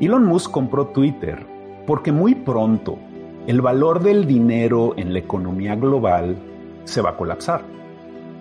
Elon 0.00 0.24
Musk 0.24 0.50
compró 0.50 0.88
Twitter 0.88 1.46
porque 1.86 2.10
muy 2.10 2.34
pronto 2.34 2.98
el 3.46 3.60
valor 3.60 4.02
del 4.02 4.26
dinero 4.26 4.94
en 4.96 5.12
la 5.12 5.20
economía 5.20 5.76
global 5.76 6.36
se 6.82 7.00
va 7.00 7.10
a 7.10 7.16
colapsar. 7.16 7.62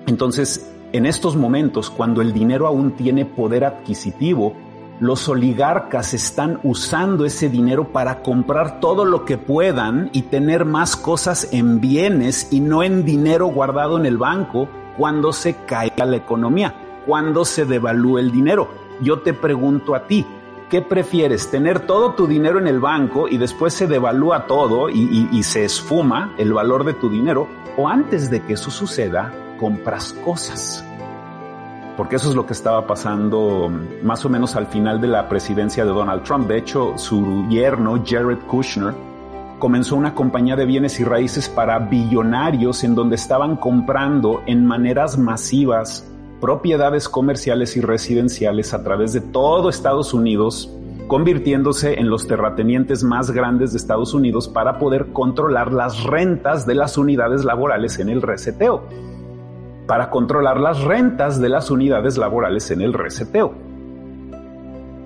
Entonces, 0.07 0.72
en 0.93 1.07
estos 1.07 1.35
momentos, 1.35 1.89
cuando 1.89 2.21
el 2.21 2.33
dinero 2.33 2.67
aún 2.67 2.91
tiene 2.91 3.25
poder 3.25 3.65
adquisitivo, 3.65 4.53
los 4.99 5.27
oligarcas 5.27 6.13
están 6.13 6.59
usando 6.63 7.25
ese 7.25 7.49
dinero 7.49 7.91
para 7.91 8.21
comprar 8.21 8.79
todo 8.79 9.03
lo 9.03 9.25
que 9.25 9.39
puedan 9.39 10.11
y 10.13 10.21
tener 10.21 10.65
más 10.65 10.95
cosas 10.95 11.50
en 11.51 11.81
bienes 11.81 12.47
y 12.51 12.59
no 12.59 12.83
en 12.83 13.03
dinero 13.05 13.47
guardado 13.47 13.97
en 13.97 14.05
el 14.05 14.19
banco 14.19 14.69
cuando 14.95 15.33
se 15.33 15.55
caiga 15.65 16.05
la 16.05 16.17
economía, 16.17 16.75
cuando 17.07 17.43
se 17.43 17.65
devalúe 17.65 18.19
el 18.19 18.31
dinero. 18.31 18.69
Yo 19.01 19.19
te 19.21 19.33
pregunto 19.33 19.95
a 19.95 20.05
ti, 20.05 20.25
¿Qué 20.69 20.81
prefieres? 20.81 21.51
¿Tener 21.51 21.81
todo 21.81 22.13
tu 22.13 22.25
dinero 22.25 22.57
en 22.57 22.67
el 22.67 22.79
banco 22.79 23.27
y 23.27 23.38
después 23.38 23.75
se 23.75 23.85
devalúa 23.85 24.47
todo 24.47 24.89
y, 24.89 25.43
se 25.43 25.65
esfuma 25.65 26.33
el 26.39 26.51
valor 26.51 26.83
de 26.83 26.95
tu 26.95 27.09
dinero? 27.09 27.47
¿O 27.77 27.88
antes 27.88 28.31
de 28.31 28.41
que 28.41 28.53
eso 28.53 28.71
suceda, 28.71 29.31
compras 29.63 30.12
cosas? 30.25 30.84
Porque 31.96 32.17
eso 32.17 32.27
es 32.27 32.36
lo 32.36 32.46
que 32.46 32.51
estaba 32.51 32.86
pasando 32.86 33.72
más 34.03 34.25
o 34.25 34.29
menos 34.29 34.58
al 34.58 34.67
final 34.67 35.00
de 35.00 35.08
la 35.08 35.29
presidencia 35.29 35.86
de 35.86 35.91
Donald 35.91 36.24
Trump. 36.24 36.50
De 36.50 36.58
hecho, 36.58 36.98
su 36.98 37.48
yerno, 37.48 38.03
Jared 38.05 38.39
Kushner, 38.39 38.93
comenzó 39.60 39.96
una 39.96 40.13
compañía 40.13 40.58
de 40.58 40.65
bienes 40.65 41.00
y 41.00 41.05
raíces 41.05 41.48
para 41.48 41.79
billonarios 41.79 42.84
en 42.84 42.93
donde 42.93 43.15
estaban 43.15 43.55
comprando 43.55 44.43
en 44.48 44.65
maneras 44.65 45.17
masivas 45.17 46.05
propiedades 46.41 47.08
comerciales 47.08 47.77
y 47.77 47.79
residenciales 47.79 48.74
a 48.74 48.84
través 48.84 49.13
de 49.13 49.22
todo 49.22 49.70
Estados 49.70 50.13
Unidos, 50.13 50.70
convirtiéndose 51.08 52.01
en 52.01 52.10
los 52.10 52.27
terratenientes 52.27 53.01
más 53.01 53.32
grandes 53.32 53.72
de 53.72 53.77
Estados 53.77 54.13
Unidos 54.13 54.50
para 54.50 54.77
poder 54.77 55.13
controlar 55.13 55.72
las 55.72 56.03
rentas 56.03 56.65
de 56.65 56.75
las 56.75 56.98
unidades 56.98 57.46
laborales 57.46 57.98
en 58.00 58.10
el 58.10 58.22
reseteo. 58.22 58.84
Para 59.87 60.09
controlar 60.09 60.59
las 60.59 60.81
rentas 60.81 61.41
de 61.41 61.49
las 61.49 61.69
unidades 61.71 62.17
laborales 62.17 62.71
en 62.71 62.81
el 62.81 62.93
reseteo 62.93 63.53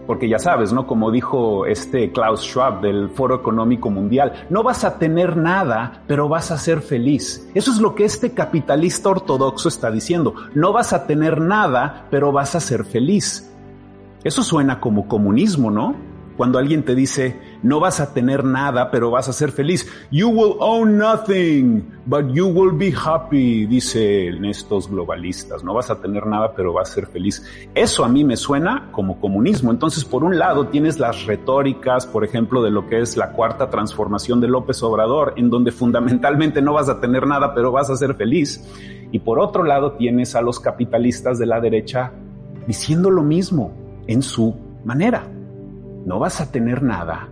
porque 0.08 0.30
ya 0.30 0.40
sabes, 0.40 0.72
¿no? 0.72 0.88
Como 0.88 1.12
dijo 1.12 1.66
este 1.66 2.12
Klaus 2.12 2.42
Schwab 2.42 2.82
del 2.82 3.10
Foro 3.10 3.36
Económico 3.36 3.92
Mundial, 3.92 4.46
no 4.50 4.64
vas 4.64 4.86
a 4.86 4.98
tener 4.98 5.36
nada, 5.36 6.02
pero 6.08 6.30
vas 6.30 6.50
a 6.50 6.58
ser 6.58 6.82
feliz. 6.82 7.48
Eso 7.54 7.72
es 7.72 7.80
lo 7.80 7.94
que 7.94 8.06
este 8.06 8.32
capitalista 8.32 9.10
ortodoxo 9.10 9.68
está 9.68 9.92
diciendo. 9.92 10.34
No 10.56 10.72
vas 10.72 10.94
a 10.94 11.06
tener 11.06 11.42
nada, 11.42 12.06
pero 12.10 12.32
vas 12.32 12.56
a 12.56 12.62
ser 12.62 12.86
feliz. 12.86 13.54
Eso 14.24 14.42
suena 14.44 14.80
como 14.80 15.08
comunismo, 15.08 15.70
¿no? 15.70 15.96
Cuando 16.38 16.60
alguien 16.60 16.84
te 16.84 16.94
dice, 16.94 17.36
no 17.64 17.80
vas 17.80 18.00
a 18.00 18.14
tener 18.14 18.44
nada, 18.44 18.92
pero 18.92 19.10
vas 19.10 19.28
a 19.28 19.34
ser 19.34 19.52
feliz. 19.52 19.90
You 20.12 20.30
will 20.30 20.56
own 20.60 20.96
nothing, 20.96 21.82
but 22.06 22.32
you 22.32 22.46
will 22.46 22.72
be 22.72 22.94
happy, 22.94 23.66
dicen 23.66 24.46
estos 24.46 24.88
globalistas. 24.88 25.64
No 25.64 25.74
vas 25.74 25.90
a 25.90 26.00
tener 26.00 26.28
nada, 26.28 26.54
pero 26.56 26.74
vas 26.74 26.92
a 26.92 26.94
ser 26.94 27.08
feliz. 27.08 27.44
Eso 27.74 28.06
a 28.06 28.08
mí 28.08 28.24
me 28.24 28.38
suena 28.38 28.90
como 28.92 29.20
comunismo. 29.20 29.72
Entonces, 29.72 30.06
por 30.06 30.24
un 30.24 30.38
lado, 30.38 30.68
tienes 30.68 31.00
las 31.00 31.26
retóricas, 31.26 32.06
por 32.06 32.24
ejemplo, 32.24 32.62
de 32.62 32.70
lo 32.70 32.88
que 32.88 33.02
es 33.02 33.18
la 33.18 33.32
cuarta 33.32 33.72
transformación 33.72 34.40
de 34.40 34.48
López 34.48 34.84
Obrador, 34.84 35.34
en 35.38 35.50
donde 35.50 35.72
fundamentalmente 35.72 36.62
no 36.62 36.74
vas 36.74 36.88
a 36.88 37.02
tener 37.02 37.26
nada, 37.26 37.56
pero 37.56 37.72
vas 37.72 37.90
a 37.90 37.98
ser 37.98 38.14
feliz. 38.14 38.64
Y 39.12 39.20
por 39.20 39.40
otro 39.40 39.64
lado, 39.64 39.94
tienes 39.94 40.36
a 40.36 40.42
los 40.42 40.60
capitalistas 40.60 41.40
de 41.40 41.48
la 41.48 41.60
derecha 41.60 42.12
diciendo 42.68 43.10
lo 43.10 43.24
mismo 43.24 43.74
en 44.06 44.22
su 44.22 44.56
manera. 44.84 45.32
No 46.08 46.20
vas 46.20 46.40
a 46.40 46.50
tener 46.54 46.84
nada, 46.84 47.28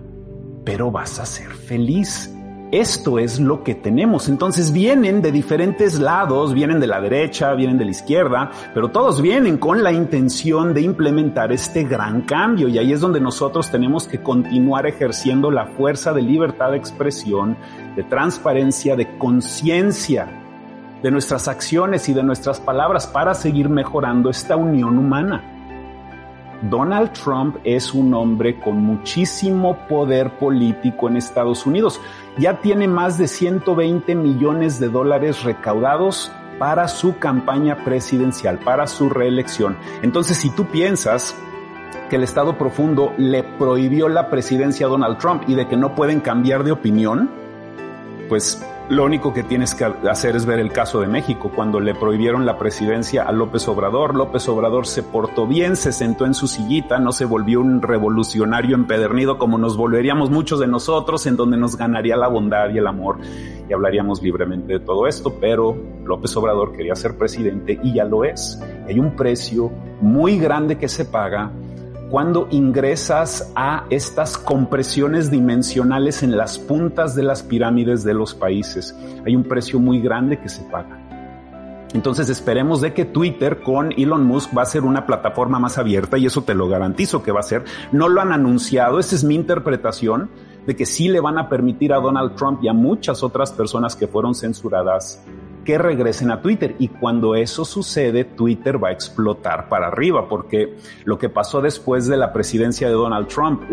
pero 0.66 0.92
vas 0.92 1.22
a 1.22 1.26
ser 1.26 1.48
feliz. 1.48 2.36
Esto 2.74 3.20
es 3.20 3.40
lo 3.40 3.64
que 3.64 3.74
tenemos. 3.74 4.28
Entonces 4.28 4.74
vienen 4.74 5.22
de 5.22 5.32
diferentes 5.32 5.98
lados, 5.98 6.54
vienen 6.54 6.82
de 6.82 6.88
la 6.88 7.00
derecha, 7.00 7.54
vienen 7.54 7.78
de 7.78 7.86
la 7.86 7.92
izquierda, 7.92 8.52
pero 8.74 8.92
todos 8.92 9.22
vienen 9.22 9.60
con 9.60 9.82
la 9.82 9.94
intención 9.94 10.74
de 10.74 10.82
implementar 10.82 11.54
este 11.54 11.86
gran 11.86 12.24
cambio. 12.24 12.68
Y 12.68 12.78
ahí 12.78 12.92
es 12.92 13.00
donde 13.00 13.22
nosotros 13.22 13.72
tenemos 13.72 14.10
que 14.10 14.22
continuar 14.22 14.86
ejerciendo 14.88 15.52
la 15.52 15.68
fuerza 15.68 16.12
de 16.12 16.24
libertad 16.24 16.72
de 16.72 16.78
expresión, 16.78 17.56
de 17.96 18.04
transparencia, 18.04 18.98
de 18.98 19.18
conciencia 19.18 20.28
de 21.02 21.12
nuestras 21.12 21.48
acciones 21.48 22.10
y 22.10 22.14
de 22.14 22.24
nuestras 22.24 22.60
palabras 22.60 23.08
para 23.08 23.36
seguir 23.36 23.70
mejorando 23.70 24.30
esta 24.30 24.58
unión 24.58 24.98
humana. 24.98 25.55
Donald 26.64 27.12
Trump 27.14 27.58
es 27.64 27.94
un 27.94 28.14
hombre 28.14 28.60
con 28.60 28.78
muchísimo 28.78 29.78
poder 29.88 30.38
político 30.38 31.08
en 31.08 31.18
Estados 31.18 31.66
Unidos. 31.66 32.02
Ya 32.38 32.62
tiene 32.62 32.88
más 32.88 33.18
de 33.18 33.28
120 33.28 34.16
millones 34.16 34.80
de 34.80 34.90
dólares 34.90 35.44
recaudados 35.44 36.32
para 36.60 36.88
su 36.88 37.18
campaña 37.18 37.84
presidencial, 37.84 38.60
para 38.60 38.88
su 38.88 39.10
reelección. 39.10 39.78
Entonces, 40.02 40.38
si 40.38 40.50
tú 40.50 40.66
piensas 40.66 41.36
que 42.10 42.16
el 42.16 42.24
Estado 42.24 42.58
profundo 42.58 43.14
le 43.18 43.44
prohibió 43.44 44.10
la 44.10 44.30
presidencia 44.30 44.86
a 44.86 44.90
Donald 44.90 45.18
Trump 45.18 45.44
y 45.48 45.56
de 45.56 45.68
que 45.68 45.76
no 45.76 45.96
pueden 45.96 46.22
cambiar 46.22 46.64
de 46.64 46.72
opinión, 46.72 47.30
pues 48.30 48.64
lo 48.90 49.04
único 49.06 49.34
que 49.34 49.44
tienes 49.44 49.74
que 49.74 49.86
hacer 49.86 50.36
es 50.36 50.46
ver 50.46 50.60
el 50.60 50.72
caso 50.72 51.02
de 51.02 51.08
México, 51.08 51.52
cuando 51.56 51.80
le 51.80 51.96
prohibieron 51.96 52.46
la 52.46 52.58
presidencia 52.58 53.24
a 53.24 53.32
López 53.32 53.68
Obrador. 53.68 54.16
López 54.16 54.48
Obrador 54.48 54.86
se 54.86 55.02
portó 55.02 55.48
bien, 55.48 55.76
se 55.76 55.92
sentó 55.92 56.26
en 56.26 56.34
su 56.34 56.48
sillita, 56.48 57.00
no 57.00 57.12
se 57.12 57.26
volvió 57.26 57.62
un 57.62 57.82
revolucionario 57.82 58.76
empedernido 58.76 59.38
como 59.38 59.58
nos 59.58 59.76
volveríamos 59.76 60.30
muchos 60.30 60.60
de 60.60 60.68
nosotros, 60.68 61.26
en 61.26 61.36
donde 61.36 61.58
nos 61.58 61.78
ganaría 61.78 62.16
la 62.16 62.28
bondad 62.28 62.70
y 62.70 62.78
el 62.78 62.88
amor 62.88 63.18
y 63.68 63.74
hablaríamos 63.74 64.22
libremente 64.22 64.74
de 64.74 64.80
todo 64.80 65.08
esto, 65.08 65.38
pero 65.40 65.76
López 66.06 66.36
Obrador 66.38 66.74
quería 66.74 66.96
ser 66.96 67.18
presidente 67.18 67.80
y 67.82 67.94
ya 67.94 68.06
lo 68.06 68.24
es. 68.24 68.62
Hay 68.88 69.00
un 69.00 69.16
precio 69.16 69.72
muy 70.02 70.38
grande 70.38 70.78
que 70.78 70.88
se 70.88 71.06
paga 71.06 71.52
cuando 72.10 72.48
ingresas 72.52 73.52
a 73.56 73.86
estas 73.90 74.38
compresiones 74.38 75.32
dimensionales 75.32 76.24
en 76.24 76.38
las 76.38 76.60
puntas 76.60 77.16
de 77.16 77.24
las 77.24 77.44
pirámides 77.44 78.04
de 78.04 78.14
los 78.14 78.36
países. 78.36 78.96
Hay 79.26 79.36
un 79.36 79.44
precio 79.44 79.80
muy 79.80 80.00
grande 80.00 80.40
que 80.40 80.50
se 80.50 80.64
paga. 80.64 81.02
Entonces 81.94 82.30
esperemos 82.30 82.82
de 82.82 82.94
que 82.94 83.06
Twitter 83.06 83.62
con 83.62 83.94
Elon 83.94 84.26
Musk 84.26 84.56
va 84.56 84.64
a 84.64 84.66
ser 84.66 84.84
una 84.84 85.06
plataforma 85.06 85.60
más 85.60 85.78
abierta 85.78 86.18
y 86.18 86.26
eso 86.26 86.44
te 86.44 86.54
lo 86.54 86.68
garantizo 86.68 87.24
que 87.24 87.32
va 87.32 87.40
a 87.40 87.44
ser. 87.44 87.64
No 87.94 88.10
lo 88.10 88.22
han 88.22 88.34
anunciado, 88.34 89.00
esa 89.00 89.16
es 89.16 89.24
mi 89.24 89.34
interpretación 89.34 90.30
de 90.68 90.76
que 90.76 90.86
sí 90.86 91.08
le 91.08 91.22
van 91.22 91.38
a 91.38 91.48
permitir 91.48 91.94
a 91.94 92.00
Donald 92.00 92.36
Trump 92.36 92.62
y 92.64 92.68
a 92.68 92.74
muchas 92.74 93.24
otras 93.24 93.54
personas 93.54 93.96
que 93.96 94.08
fueron 94.08 94.36
censuradas 94.36 95.24
que 95.66 95.78
regresen 95.78 96.32
a 96.32 96.42
Twitter. 96.42 96.76
Y 96.80 96.88
cuando 96.88 97.36
eso 97.36 97.66
sucede, 97.66 98.24
Twitter 98.24 98.82
va 98.82 98.90
a 98.90 98.92
explotar 98.92 99.68
para 99.68 99.88
arriba, 99.88 100.30
porque 100.30 100.78
lo 101.04 101.18
que 101.18 101.28
pasó 101.28 101.62
después 101.62 102.08
de 102.08 102.16
la 102.16 102.32
presidencia 102.32 102.88
de 102.88 102.94
Donald 102.94 103.28
Trump, 103.28 103.64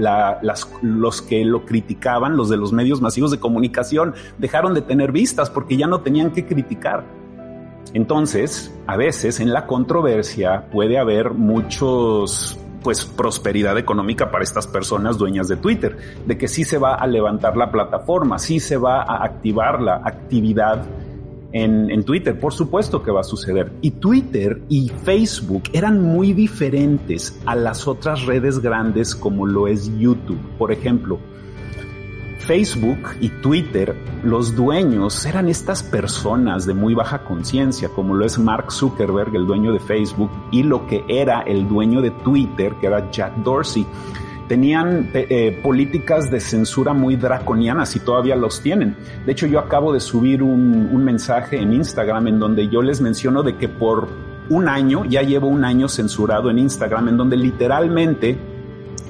los 0.83 1.23
que 1.23 1.45
lo 1.45 1.65
criticaban, 1.65 2.37
los 2.37 2.49
de 2.49 2.57
los 2.57 2.73
medios 2.73 3.01
masivos 3.01 3.31
de 3.31 3.39
comunicación, 3.39 4.15
dejaron 4.39 4.75
de 4.75 4.83
tener 4.83 5.13
vistas 5.13 5.51
porque 5.51 5.77
ya 5.77 5.87
no 5.87 6.01
tenían 6.01 6.33
que 6.33 6.47
criticar. 6.47 7.05
Entonces, 7.95 8.75
a 8.87 8.97
veces 8.97 9.39
en 9.39 9.53
la 9.53 9.67
controversia 9.67 10.69
puede 10.73 10.99
haber 10.99 11.33
muchos 11.33 12.59
pues 12.83 13.05
prosperidad 13.05 13.79
económica 13.79 14.31
para 14.31 14.43
estas 14.43 14.67
personas 14.67 15.17
dueñas 15.17 15.47
de 15.47 15.57
Twitter, 15.57 15.97
de 16.27 16.37
que 16.37 16.49
sí 16.49 16.65
se 16.65 16.79
va 16.79 16.95
a 16.95 17.07
levantar 17.07 17.57
la 17.57 17.71
plataforma, 17.71 18.39
sí 18.39 18.59
se 18.59 18.77
va 18.77 19.03
a 19.03 19.25
activar 19.25 19.81
la 19.81 20.01
actividad 20.05 20.83
en, 21.53 22.05
Twitter. 22.05 22.39
Por 22.39 22.53
supuesto 22.53 23.03
que 23.03 23.11
va 23.11 23.21
a 23.21 23.25
suceder. 23.25 23.73
Y 23.81 23.93
Twitter 23.93 24.63
y 24.69 24.89
Facebook 24.89 25.65
eran 25.73 26.03
muy 26.03 26.33
diferentes 26.33 27.41
a 27.47 27.55
las 27.55 27.87
otras 27.87 28.27
redes 28.27 28.61
grandes 28.61 29.15
como 29.15 29.47
lo 29.47 29.69
es 29.69 29.91
YouTube. 29.99 30.41
Por 30.59 30.73
ejemplo, 30.73 31.19
Facebook 32.39 32.99
y 33.21 33.29
Twitter, 33.29 33.95
los 34.25 34.57
dueños 34.57 35.25
eran 35.27 35.49
estas 35.49 35.83
personas 35.83 36.67
de 36.67 36.75
muy 36.75 36.95
baja 36.95 37.23
conciencia, 37.25 37.89
como 37.89 38.15
lo 38.15 38.25
es 38.25 38.39
Mark 38.39 38.73
Zuckerberg, 38.73 39.35
el 39.37 39.47
dueño 39.47 39.73
de 39.73 39.79
Facebook, 39.79 40.31
y 40.51 40.65
lo 40.65 40.87
que 40.87 41.05
era 41.09 41.43
el 41.43 41.69
dueño 41.69 42.01
de 42.01 42.11
Twitter, 42.11 42.75
que 42.81 42.89
era 42.89 43.11
Jack 43.11 43.37
Dorsey 43.45 43.87
tenían 44.49 45.11
eh, 45.15 45.59
políticas 45.63 46.31
de 46.31 46.41
censura 46.41 46.93
muy 46.93 47.17
draconianas 47.17 47.97
y 47.97 48.01
todavía 48.01 48.37
los 48.37 48.61
tienen. 48.61 48.97
De 49.25 49.33
hecho, 49.33 49.47
yo 49.47 49.59
acabo 49.59 49.93
de 49.93 50.01
subir 50.01 50.43
un, 50.43 50.89
un 50.93 51.05
mensaje 51.05 51.59
en 51.59 51.73
Instagram 51.73 52.29
en 52.29 52.39
donde 52.39 52.69
yo 52.69 52.83
les 52.83 53.01
menciono 53.01 53.43
de 53.43 53.57
que 53.57 53.69
por 53.69 54.09
un 54.49 54.69
año, 54.69 55.05
ya 55.05 55.23
llevo 55.23 55.49
un 55.49 55.65
año 55.65 55.89
censurado 55.89 56.51
en 56.51 56.59
Instagram, 56.59 57.09
en 57.09 57.17
donde 57.17 57.37
literalmente 57.37 58.39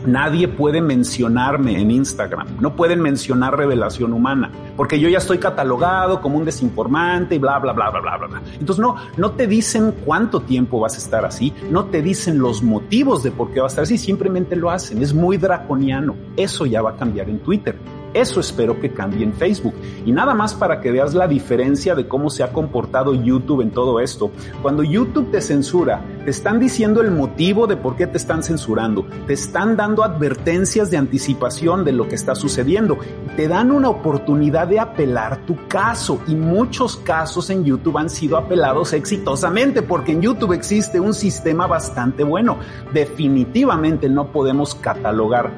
Nadie 0.06 0.48
puede 0.48 0.80
mencionarme 0.80 1.80
en 1.80 1.90
Instagram, 1.90 2.46
no 2.60 2.74
pueden 2.74 3.00
mencionar 3.00 3.56
revelación 3.56 4.12
humana, 4.12 4.50
porque 4.76 4.98
yo 4.98 5.08
ya 5.08 5.18
estoy 5.18 5.38
catalogado 5.38 6.20
como 6.20 6.38
un 6.38 6.44
desinformante 6.44 7.36
y 7.36 7.38
bla, 7.38 7.58
bla, 7.58 7.72
bla, 7.72 7.90
bla, 7.90 8.00
bla, 8.00 8.16
bla. 8.16 8.42
Entonces 8.58 8.80
no, 8.80 8.96
no 9.16 9.32
te 9.32 9.46
dicen 9.46 9.94
cuánto 10.04 10.40
tiempo 10.40 10.80
vas 10.80 10.94
a 10.94 10.98
estar 10.98 11.24
así, 11.24 11.52
no 11.70 11.84
te 11.86 12.02
dicen 12.02 12.38
los 12.38 12.62
motivos 12.62 13.22
de 13.22 13.30
por 13.30 13.52
qué 13.52 13.60
vas 13.60 13.72
a 13.72 13.74
estar 13.74 13.82
así, 13.84 13.98
simplemente 13.98 14.56
lo 14.56 14.70
hacen, 14.70 15.02
es 15.02 15.14
muy 15.14 15.36
draconiano. 15.36 16.14
Eso 16.36 16.66
ya 16.66 16.82
va 16.82 16.90
a 16.90 16.96
cambiar 16.96 17.28
en 17.28 17.38
Twitter. 17.38 17.76
Eso 18.14 18.40
espero 18.40 18.78
que 18.80 18.92
cambie 18.92 19.24
en 19.24 19.32
Facebook. 19.32 19.74
Y 20.04 20.12
nada 20.12 20.34
más 20.34 20.54
para 20.54 20.80
que 20.80 20.90
veas 20.90 21.14
la 21.14 21.26
diferencia 21.26 21.94
de 21.94 22.06
cómo 22.06 22.30
se 22.30 22.42
ha 22.42 22.52
comportado 22.52 23.14
YouTube 23.14 23.62
en 23.62 23.70
todo 23.70 24.00
esto. 24.00 24.30
Cuando 24.60 24.82
YouTube 24.82 25.30
te 25.30 25.40
censura, 25.40 26.02
te 26.24 26.30
están 26.30 26.60
diciendo 26.60 27.00
el 27.00 27.10
motivo 27.10 27.66
de 27.66 27.76
por 27.76 27.96
qué 27.96 28.06
te 28.06 28.18
están 28.18 28.42
censurando. 28.42 29.06
Te 29.26 29.32
están 29.32 29.76
dando 29.76 30.04
advertencias 30.04 30.90
de 30.90 30.96
anticipación 30.96 31.84
de 31.84 31.92
lo 31.92 32.08
que 32.08 32.14
está 32.14 32.34
sucediendo. 32.34 32.98
Te 33.36 33.48
dan 33.48 33.70
una 33.70 33.88
oportunidad 33.88 34.68
de 34.68 34.80
apelar 34.80 35.46
tu 35.46 35.56
caso. 35.68 36.20
Y 36.26 36.34
muchos 36.34 36.96
casos 36.96 37.50
en 37.50 37.64
YouTube 37.64 37.98
han 37.98 38.10
sido 38.10 38.36
apelados 38.36 38.92
exitosamente 38.92 39.82
porque 39.82 40.12
en 40.12 40.22
YouTube 40.22 40.52
existe 40.52 41.00
un 41.00 41.14
sistema 41.14 41.66
bastante 41.66 42.24
bueno. 42.24 42.58
Definitivamente 42.92 44.08
no 44.08 44.26
podemos 44.26 44.74
catalogar 44.74 45.50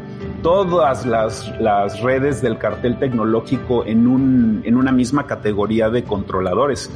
todas 0.45 1.07
las, 1.07 2.01
redes 2.03 2.43
del 2.43 2.59
cartel 2.59 2.99
tecnológico 2.99 3.87
en, 3.87 4.07
un, 4.07 4.61
en 4.67 4.77
una 4.77 4.93
misma 4.93 5.27
categoría 5.27 5.89
de 5.89 6.05
controladores. 6.05 6.91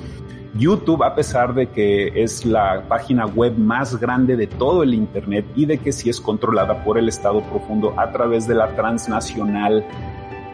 YouTube, 0.55 1.03
a 1.03 1.15
pesar 1.15 1.55
de 1.55 1.69
que 1.69 2.23
es 2.23 2.45
la 2.45 2.83
página 2.89 3.25
web 3.25 3.57
más 3.57 3.99
grande 3.99 4.37
de 4.37 4.47
todo 4.49 4.83
el 4.83 4.93
Internet 4.93 5.47
y 5.57 5.65
de 5.65 5.79
que 5.79 5.93
sí 5.93 6.11
es 6.11 6.21
controlada 6.21 6.85
por 6.85 6.99
el 6.99 7.09
Estado 7.09 7.41
profundo 7.43 7.95
a 7.97 8.13
través 8.13 8.47
de 8.47 8.55
la 8.55 8.69
transnacional 8.77 9.83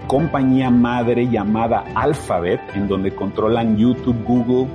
compañía 0.07 0.71
madre 0.71 1.29
llamada 1.29 1.85
Alphabet, 1.97 2.61
en 2.77 2.87
donde 2.87 3.13
controlan 3.13 3.77
YouTube, 3.77 4.23
Google, 4.25 4.69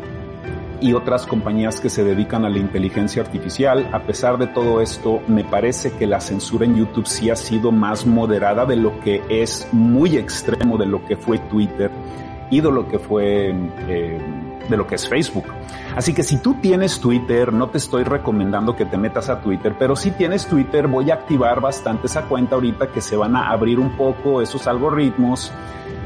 y 0.81 0.93
otras 0.93 1.25
compañías 1.25 1.81
que 1.81 1.89
se 1.89 2.03
dedican 2.03 2.45
a 2.45 2.49
la 2.49 2.57
inteligencia 2.57 3.21
artificial. 3.21 3.89
A 3.93 3.99
pesar 4.03 4.37
de 4.37 4.47
todo 4.47 4.81
esto, 4.81 5.21
me 5.27 5.43
parece 5.43 5.91
que 5.91 6.07
la 6.07 6.19
censura 6.19 6.65
en 6.65 6.75
YouTube 6.75 7.07
sí 7.07 7.29
ha 7.29 7.35
sido 7.35 7.71
más 7.71 8.05
moderada 8.05 8.65
de 8.65 8.75
lo 8.75 8.99
que 8.99 9.21
es 9.29 9.67
muy 9.71 10.17
extremo 10.17 10.77
de 10.77 10.85
lo 10.85 11.05
que 11.05 11.15
fue 11.17 11.37
Twitter 11.37 11.91
y 12.49 12.61
de 12.61 12.71
lo 12.71 12.87
que 12.87 12.99
fue 12.99 13.53
eh, 13.87 14.19
de 14.69 14.77
lo 14.77 14.87
que 14.87 14.95
es 14.95 15.07
Facebook. 15.07 15.45
Así 15.95 16.13
que 16.13 16.23
si 16.23 16.37
tú 16.37 16.55
tienes 16.55 16.99
Twitter, 16.99 17.51
no 17.51 17.69
te 17.69 17.77
estoy 17.79 18.03
recomendando 18.03 18.75
que 18.75 18.85
te 18.85 18.97
metas 18.97 19.29
a 19.29 19.41
Twitter, 19.41 19.75
pero 19.77 19.95
si 19.95 20.11
tienes 20.11 20.45
Twitter, 20.47 20.87
voy 20.87 21.11
a 21.11 21.15
activar 21.15 21.59
bastante 21.59 22.07
esa 22.07 22.23
cuenta 22.23 22.55
ahorita 22.55 22.87
que 22.87 23.01
se 23.01 23.17
van 23.17 23.35
a 23.35 23.49
abrir 23.49 23.79
un 23.79 23.97
poco 23.97 24.41
esos 24.41 24.67
algoritmos 24.67 25.51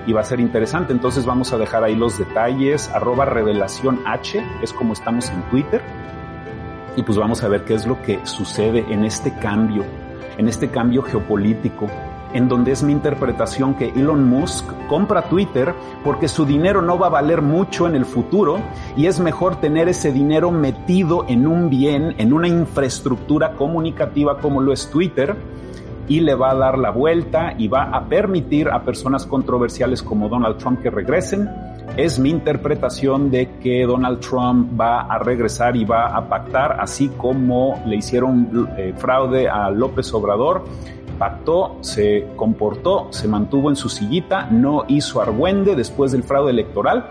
y 0.05 0.13
va 0.13 0.21
a 0.21 0.23
ser 0.23 0.39
interesante. 0.39 0.93
Entonces 0.93 1.25
vamos 1.25 1.53
a 1.53 1.57
dejar 1.57 1.83
ahí 1.83 1.95
los 1.95 2.17
detalles, 2.17 2.89
arroba 2.89 3.25
revelación 3.25 3.99
H, 4.05 4.43
es 4.61 4.73
como 4.73 4.93
estamos 4.93 5.29
en 5.29 5.41
Twitter. 5.49 5.81
Y 6.95 7.03
pues 7.03 7.17
vamos 7.17 7.43
a 7.43 7.47
ver 7.47 7.63
qué 7.65 7.73
es 7.73 7.87
lo 7.87 8.01
que 8.01 8.25
sucede 8.25 8.85
en 8.89 9.03
este 9.03 9.33
cambio, 9.39 9.83
en 10.37 10.47
este 10.47 10.69
cambio 10.69 11.01
geopolítico 11.01 11.89
en 12.33 12.49
donde 12.49 12.71
es 12.71 12.83
mi 12.83 12.91
interpretación 12.91 13.75
que 13.75 13.89
Elon 13.89 14.27
Musk 14.27 14.65
compra 14.87 15.29
Twitter 15.29 15.73
porque 16.03 16.27
su 16.27 16.45
dinero 16.45 16.81
no 16.81 16.97
va 16.97 17.07
a 17.07 17.11
valer 17.11 17.41
mucho 17.41 17.87
en 17.87 17.95
el 17.95 18.05
futuro 18.05 18.59
y 18.97 19.05
es 19.05 19.19
mejor 19.19 19.57
tener 19.57 19.87
ese 19.87 20.11
dinero 20.11 20.51
metido 20.51 21.25
en 21.27 21.47
un 21.47 21.69
bien, 21.69 22.15
en 22.17 22.33
una 22.33 22.47
infraestructura 22.47 23.53
comunicativa 23.53 24.39
como 24.39 24.61
lo 24.61 24.73
es 24.73 24.89
Twitter 24.89 25.35
y 26.07 26.19
le 26.19 26.35
va 26.35 26.51
a 26.51 26.55
dar 26.55 26.77
la 26.77 26.91
vuelta 26.91 27.53
y 27.57 27.67
va 27.67 27.83
a 27.83 28.05
permitir 28.05 28.69
a 28.69 28.83
personas 28.83 29.25
controversiales 29.25 30.01
como 30.03 30.29
Donald 30.29 30.57
Trump 30.57 30.81
que 30.81 30.89
regresen. 30.89 31.49
Es 31.97 32.19
mi 32.19 32.29
interpretación 32.29 33.29
de 33.29 33.49
que 33.61 33.85
Donald 33.85 34.19
Trump 34.19 34.79
va 34.79 35.01
a 35.01 35.19
regresar 35.19 35.75
y 35.75 35.85
va 35.85 36.15
a 36.15 36.27
pactar, 36.27 36.77
así 36.79 37.09
como 37.17 37.81
le 37.85 37.97
hicieron 37.97 38.69
eh, 38.77 38.93
fraude 38.97 39.47
a 39.47 39.69
López 39.69 40.13
Obrador 40.13 40.63
pactó, 41.17 41.77
se 41.81 42.27
comportó, 42.35 43.07
se 43.11 43.27
mantuvo 43.27 43.69
en 43.69 43.75
su 43.75 43.89
sillita, 43.89 44.47
no 44.47 44.85
hizo 44.87 45.21
argüende 45.21 45.75
después 45.75 46.11
del 46.11 46.23
fraude 46.23 46.51
electoral, 46.51 47.07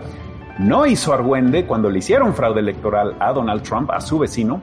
no 0.59 0.85
hizo 0.85 1.13
argüende 1.13 1.65
cuando 1.65 1.89
le 1.89 1.99
hicieron 1.99 2.33
fraude 2.33 2.59
electoral 2.59 3.15
a 3.19 3.33
Donald 3.33 3.63
Trump, 3.63 3.89
a 3.91 4.01
su 4.01 4.19
vecino, 4.19 4.61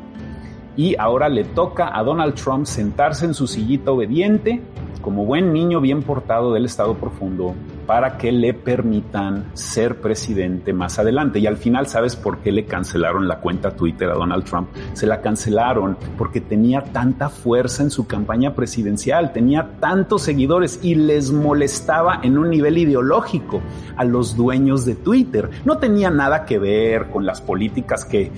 y 0.80 0.96
ahora 0.98 1.28
le 1.28 1.44
toca 1.44 1.94
a 1.94 2.02
Donald 2.02 2.32
Trump 2.36 2.64
sentarse 2.64 3.26
en 3.26 3.34
su 3.34 3.46
sillita 3.46 3.90
obediente, 3.90 4.62
como 5.02 5.26
buen 5.26 5.52
niño 5.52 5.78
bien 5.78 6.02
portado 6.02 6.54
del 6.54 6.64
Estado 6.64 6.94
profundo, 6.94 7.54
para 7.84 8.16
que 8.16 8.32
le 8.32 8.54
permitan 8.54 9.44
ser 9.52 10.00
presidente 10.00 10.72
más 10.72 10.98
adelante. 10.98 11.38
Y 11.38 11.46
al 11.46 11.58
final, 11.58 11.86
¿sabes 11.86 12.16
por 12.16 12.38
qué 12.38 12.50
le 12.50 12.64
cancelaron 12.64 13.28
la 13.28 13.40
cuenta 13.40 13.76
Twitter 13.76 14.08
a 14.08 14.14
Donald 14.14 14.44
Trump? 14.44 14.70
Se 14.94 15.06
la 15.06 15.20
cancelaron 15.20 15.98
porque 16.16 16.40
tenía 16.40 16.82
tanta 16.82 17.28
fuerza 17.28 17.82
en 17.82 17.90
su 17.90 18.06
campaña 18.06 18.54
presidencial, 18.54 19.34
tenía 19.34 19.72
tantos 19.80 20.22
seguidores 20.22 20.80
y 20.82 20.94
les 20.94 21.30
molestaba 21.30 22.20
en 22.22 22.38
un 22.38 22.48
nivel 22.48 22.78
ideológico 22.78 23.60
a 23.96 24.04
los 24.04 24.34
dueños 24.34 24.86
de 24.86 24.94
Twitter. 24.94 25.50
No 25.66 25.76
tenía 25.76 26.08
nada 26.10 26.46
que 26.46 26.58
ver 26.58 27.10
con 27.10 27.26
las 27.26 27.42
políticas 27.42 28.06
que 28.06 28.32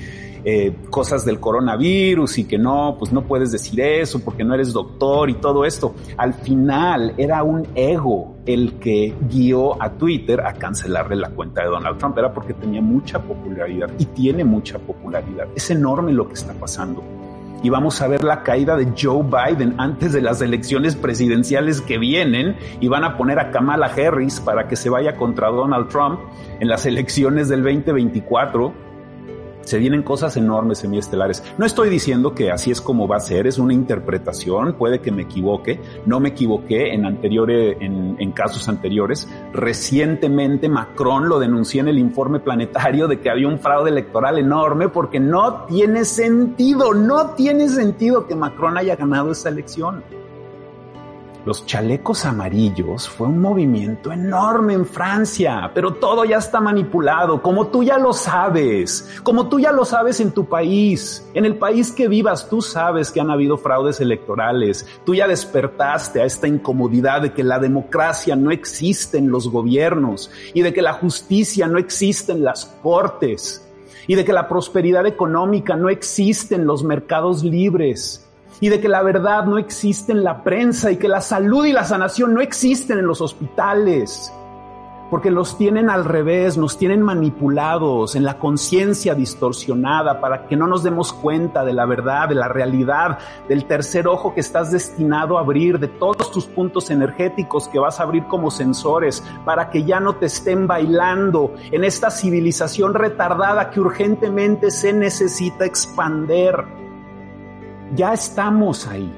eh, 0.45 0.75
cosas 0.91 1.25
del 1.25 1.41
coronavirus 1.41 2.39
y 2.39 2.45
que 2.45 2.59
no, 2.59 2.97
pues 2.99 3.13
no 3.13 3.23
puedes 3.23 3.53
decir 3.53 3.81
eso 3.81 4.21
porque 4.21 4.45
no 4.45 4.55
eres 4.55 4.73
doctor 4.73 5.31
y 5.31 5.35
todo 5.35 5.65
esto. 5.65 5.95
Al 6.17 6.35
final 6.35 7.15
era 7.17 7.43
un 7.43 7.67
ego 7.75 8.37
el 8.47 8.75
que 8.75 9.15
guió 9.29 9.81
a 9.83 9.91
Twitter 9.91 10.41
a 10.41 10.55
cancelarle 10.55 11.17
la 11.17 11.31
cuenta 11.31 11.63
de 11.63 11.69
Donald 11.69 11.99
Trump. 11.99 12.19
Era 12.19 12.33
porque 12.33 12.55
tenía 12.55 12.83
mucha 12.83 13.21
popularidad 13.21 13.91
y 13.99 14.07
tiene 14.07 14.45
mucha 14.45 14.79
popularidad. 14.79 15.47
Es 15.55 15.71
enorme 15.71 16.13
lo 16.13 16.27
que 16.29 16.35
está 16.35 16.53
pasando 16.55 17.03
y 17.63 17.71
vamos 17.71 18.01
a 18.03 18.09
ver 18.09 18.25
la 18.25 18.43
caída 18.43 18.77
de 18.77 18.93
Joe 19.01 19.23
Biden 19.23 19.75
antes 19.79 20.13
de 20.13 20.21
las 20.21 20.43
elecciones 20.43 20.97
presidenciales 20.97 21.81
que 21.81 21.99
vienen 21.99 22.57
y 22.81 22.89
van 22.89 23.05
a 23.05 23.17
poner 23.17 23.39
a 23.39 23.51
Kamala 23.51 23.87
Harris 23.87 24.41
para 24.41 24.67
que 24.67 24.77
se 24.77 24.91
vaya 24.91 25.17
contra 25.17 25.49
Donald 25.49 25.89
Trump 25.89 26.19
en 26.61 26.69
las 26.69 26.87
elecciones 26.87 27.49
del 27.49 27.63
2024 27.63 28.92
se 29.63 29.79
vienen 29.79 30.03
cosas 30.03 30.37
enormes 30.37 30.79
semiestelares. 30.79 31.43
No 31.59 31.67
estoy 31.67 31.89
diciendo 31.89 32.35
que 32.35 32.51
así 32.51 32.71
es 32.71 32.81
como 32.81 33.09
va 33.09 33.17
a 33.17 33.21
ser, 33.21 33.47
es 33.47 33.59
una 33.59 33.75
interpretación, 33.75 34.75
puede 34.75 35.01
que 35.01 35.11
me 35.11 35.23
equivoque, 35.23 35.81
no 36.07 36.21
me 36.21 36.31
equivoqué 36.31 36.95
en 36.95 37.07
anteriores, 37.07 37.77
en, 37.81 38.17
en 38.19 38.33
casos 38.33 38.69
anteriores. 38.69 39.29
Recientemente 39.53 40.69
Macron 40.69 41.29
lo 41.29 41.39
denunció 41.39 41.81
en 41.81 41.89
el 41.89 41.99
informe 41.99 42.41
planetario 42.41 43.09
de 43.09 43.21
que 43.21 43.31
había 43.31 43.49
un 43.49 43.59
fraude 43.59 43.91
electoral 43.91 44.39
enorme 44.39 44.89
porque 44.89 45.21
no 45.21 45.65
tiene 45.65 46.05
sentido, 46.05 46.95
no 46.95 47.31
tiene 47.31 47.69
sentido 47.69 48.27
que 48.27 48.35
Macron 48.35 48.77
haya 48.79 48.97
ganado 48.97 49.33
esa 49.33 49.49
elección. 49.49 50.03
Los 51.45 51.67
chalecos 51.67 52.25
amarillos 52.25 53.09
fue 53.09 53.27
un 53.27 53.41
movimiento 53.41 54.13
enorme 54.13 54.75
en 54.75 54.87
Francia, 54.87 55.73
pero 55.75 55.95
todo 55.95 56.25
ya 56.25 56.37
está 56.37 56.61
manipulado, 56.61 57.43
como 57.43 57.67
tú 57.67 57.83
ya 57.83 57.99
lo 57.99 58.13
sabes, 58.13 59.19
como 59.25 59.49
tú 59.49 59.59
ya 59.59 59.73
lo 59.73 59.85
sabes 59.85 60.21
en 60.21 60.31
tu 60.31 60.45
país. 60.45 61.29
En 61.35 61.45
el 61.45 61.57
país 61.57 61.91
que 61.91 62.07
vivas, 62.07 62.49
tú 62.49 62.63
sabes 62.63 63.11
que 63.11 63.21
han 63.21 63.31
habido 63.31 63.57
fraudes 63.57 64.01
electorales. 64.01 64.87
Tú 65.05 65.17
ya 65.17 65.27
despertaste 65.27 66.23
a 66.23 66.27
esta 66.27 66.47
incomodidad 66.47 67.23
de 67.23 67.33
que 67.33 67.43
la 67.43 67.59
democracia 67.59 68.37
no 68.37 68.53
existe 68.53 69.19
en 69.19 69.33
los 69.33 69.49
gobiernos 69.49 70.31
y 70.55 70.63
de 70.63 70.73
que 70.73 70.81
la 70.81 70.93
justicia 70.93 71.67
no 71.67 71.79
existe 71.79 72.31
en 72.31 72.45
las 72.45 72.67
cortes 72.85 73.69
y 74.07 74.15
de 74.15 74.25
que 74.25 74.33
la 74.33 74.49
prosperidad 74.49 75.07
económica 75.07 75.75
no 75.75 75.89
existe 75.89 76.55
en 76.55 76.67
los 76.67 76.85
mercados 76.85 77.43
libres 77.43 78.22
y 78.63 78.69
de 78.69 78.81
que 78.81 78.89
la 78.89 79.03
verdad 79.03 79.45
no 79.45 79.59
existe 79.59 80.13
en 80.13 80.23
la 80.23 80.45
prensa 80.45 80.93
y 80.93 80.97
que 80.97 81.09
la 81.09 81.21
salud 81.21 81.65
y 81.65 81.73
la 81.73 81.83
sanación 81.83 82.33
no 82.33 82.41
existen 82.41 82.97
en 82.97 83.09
los 83.09 83.21
hospitales, 83.21 84.33
porque 85.11 85.33
los 85.33 85.59
tienen 85.59 85.91
al 85.91 86.05
revés, 86.05 86.57
nos 86.57 86.79
tienen 86.79 87.03
manipulados 87.03 88.15
en 88.15 88.23
la 88.23 88.39
conciencia 88.39 89.17
distorsionada 89.17 90.21
para 90.21 90.47
que 90.47 90.57
no 90.57 90.69
nos 90.69 90.85
demos 90.85 91.13
cuenta 91.13 91.65
de 91.65 91.73
la 91.73 91.87
verdad, 91.87 92.29
de 92.29 92.37
la 92.37 92.47
realidad, 92.47 93.19
del 93.49 93.65
tercer 93.65 94.07
ojo 94.07 94.33
que 94.33 94.41
estás 94.41 94.71
destinado 94.71 95.39
a 95.39 95.41
abrir, 95.41 95.81
de 95.81 95.89
todos 95.89 96.31
tus 96.31 96.47
puntos 96.47 96.89
energéticos 96.91 97.67
que 97.67 97.81
vas 97.81 97.99
a 97.99 98.05
abrir 98.05 98.29
como 98.29 98.53
sensores, 98.53 99.25
para 99.45 99.71
que 99.71 99.83
ya 99.83 99.99
no 99.99 100.15
te 100.15 100.27
estén 100.27 100.69
bailando 100.69 101.53
en 101.73 101.83
esta 101.83 102.13
civilización 102.13 102.95
retardada 102.95 103.71
que 103.71 103.81
urgentemente 103.81 104.71
se 104.71 104.93
necesita 104.93 105.65
expander. 105.65 106.82
Ya 107.95 108.15
estamos 108.15 108.87
ahí. 108.89 109.13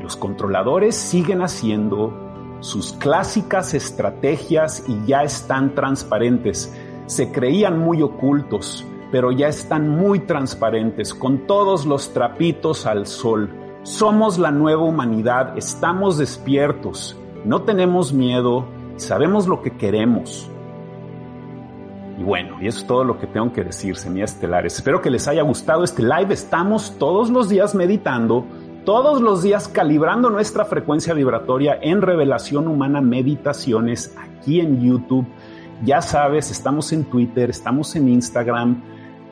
Los 0.00 0.16
controladores 0.16 0.94
siguen 0.94 1.42
haciendo 1.42 2.12
sus 2.60 2.92
clásicas 2.92 3.74
estrategias 3.74 4.84
y 4.86 5.04
ya 5.04 5.24
están 5.24 5.74
transparentes. 5.74 6.72
Se 7.06 7.32
creían 7.32 7.80
muy 7.80 8.02
ocultos, 8.02 8.86
pero 9.10 9.32
ya 9.32 9.48
están 9.48 9.88
muy 9.88 10.20
transparentes, 10.20 11.12
con 11.12 11.48
todos 11.48 11.86
los 11.86 12.12
trapitos 12.12 12.86
al 12.86 13.06
sol. 13.06 13.50
Somos 13.82 14.38
la 14.38 14.52
nueva 14.52 14.84
humanidad, 14.84 15.58
estamos 15.58 16.18
despiertos, 16.18 17.16
no 17.44 17.62
tenemos 17.62 18.12
miedo, 18.12 18.64
sabemos 18.94 19.48
lo 19.48 19.62
que 19.62 19.76
queremos. 19.76 20.48
Y 22.18 22.22
bueno, 22.22 22.56
y 22.60 22.66
eso 22.66 22.80
es 22.80 22.86
todo 22.86 23.04
lo 23.04 23.18
que 23.18 23.26
tengo 23.26 23.52
que 23.52 23.62
decir, 23.62 23.96
semiestelares. 23.96 24.76
Espero 24.76 25.02
que 25.02 25.10
les 25.10 25.28
haya 25.28 25.42
gustado 25.42 25.84
este 25.84 26.02
live. 26.02 26.32
Estamos 26.32 26.96
todos 26.98 27.28
los 27.28 27.48
días 27.48 27.74
meditando, 27.74 28.46
todos 28.84 29.20
los 29.20 29.42
días 29.42 29.68
calibrando 29.68 30.30
nuestra 30.30 30.64
frecuencia 30.64 31.12
vibratoria 31.12 31.78
en 31.80 32.00
Revelación 32.00 32.68
Humana 32.68 33.02
Meditaciones 33.02 34.16
aquí 34.16 34.60
en 34.60 34.80
YouTube. 34.80 35.26
Ya 35.84 36.00
sabes, 36.00 36.50
estamos 36.50 36.90
en 36.92 37.04
Twitter, 37.04 37.50
estamos 37.50 37.94
en 37.96 38.08
Instagram. 38.08 38.82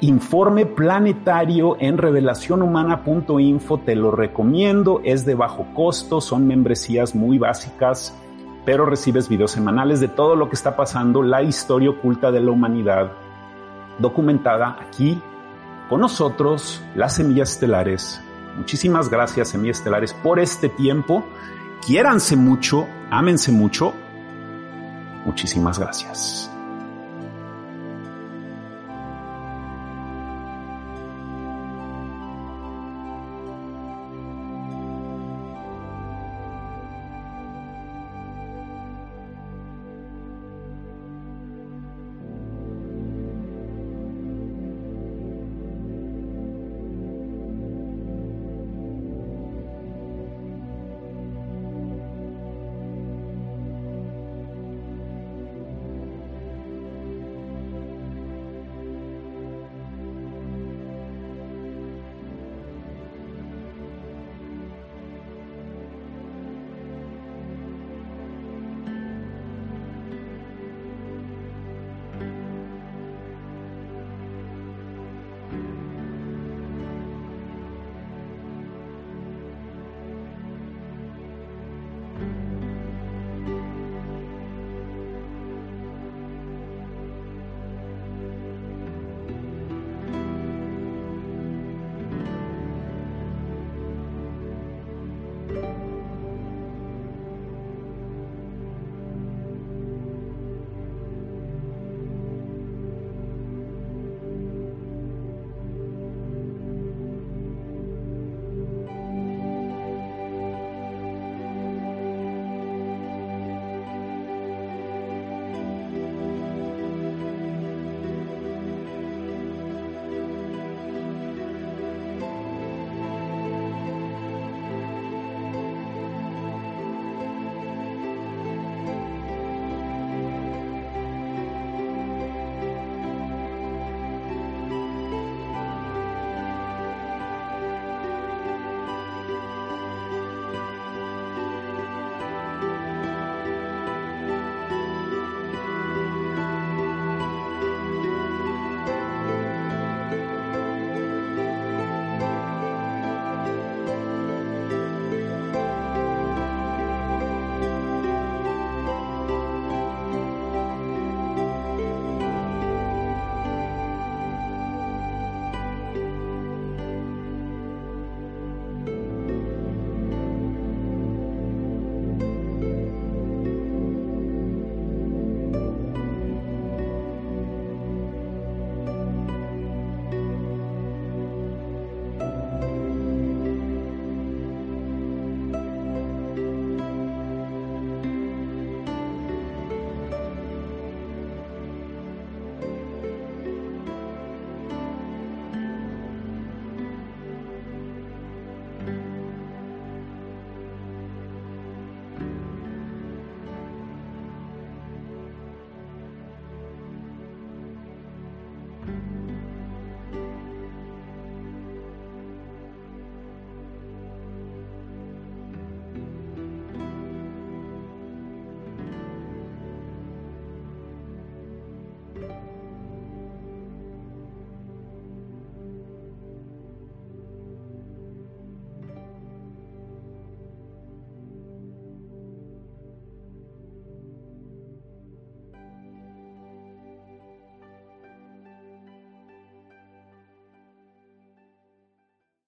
Informe 0.01 0.67
planetario 0.67 1.77
en 1.81 1.97
revelacionhumana.info, 1.97 3.79
te 3.79 3.97
lo 3.97 4.11
recomiendo, 4.11 5.01
es 5.05 5.25
de 5.25 5.35
bajo 5.35 5.67
costo, 5.73 6.21
son 6.21 6.47
membresías 6.47 7.15
muy 7.15 7.39
básicas 7.39 8.15
pero 8.65 8.87
recibes 8.87 9.29
videos 9.29 9.53
semanales 9.53 10.01
de 10.01 10.09
todo 10.09 10.37
lo 10.37 10.49
que 10.49 10.55
está 10.55 10.77
pasando, 10.77 11.23
la 11.23 11.43
historia 11.43 11.91
oculta 11.91 12.31
de 12.31 12.41
la 12.41 12.51
humanidad, 12.51 13.13
documentada 13.99 14.77
aquí 14.81 15.21
con 15.89 16.01
nosotros, 16.01 16.83
las 16.95 17.17
semillas 17.17 17.53
estelares. 17.53 18.21
Muchísimas 18.57 19.09
gracias, 19.09 19.49
semillas 19.49 19.79
estelares, 19.79 20.13
por 20.13 20.39
este 20.39 20.69
tiempo. 20.69 21.25
Quiéranse 21.85 22.37
mucho, 22.37 22.87
ámense 23.11 23.53
mucho. 23.53 23.93
Muchísimas 25.27 25.79
gracias. 25.79 26.54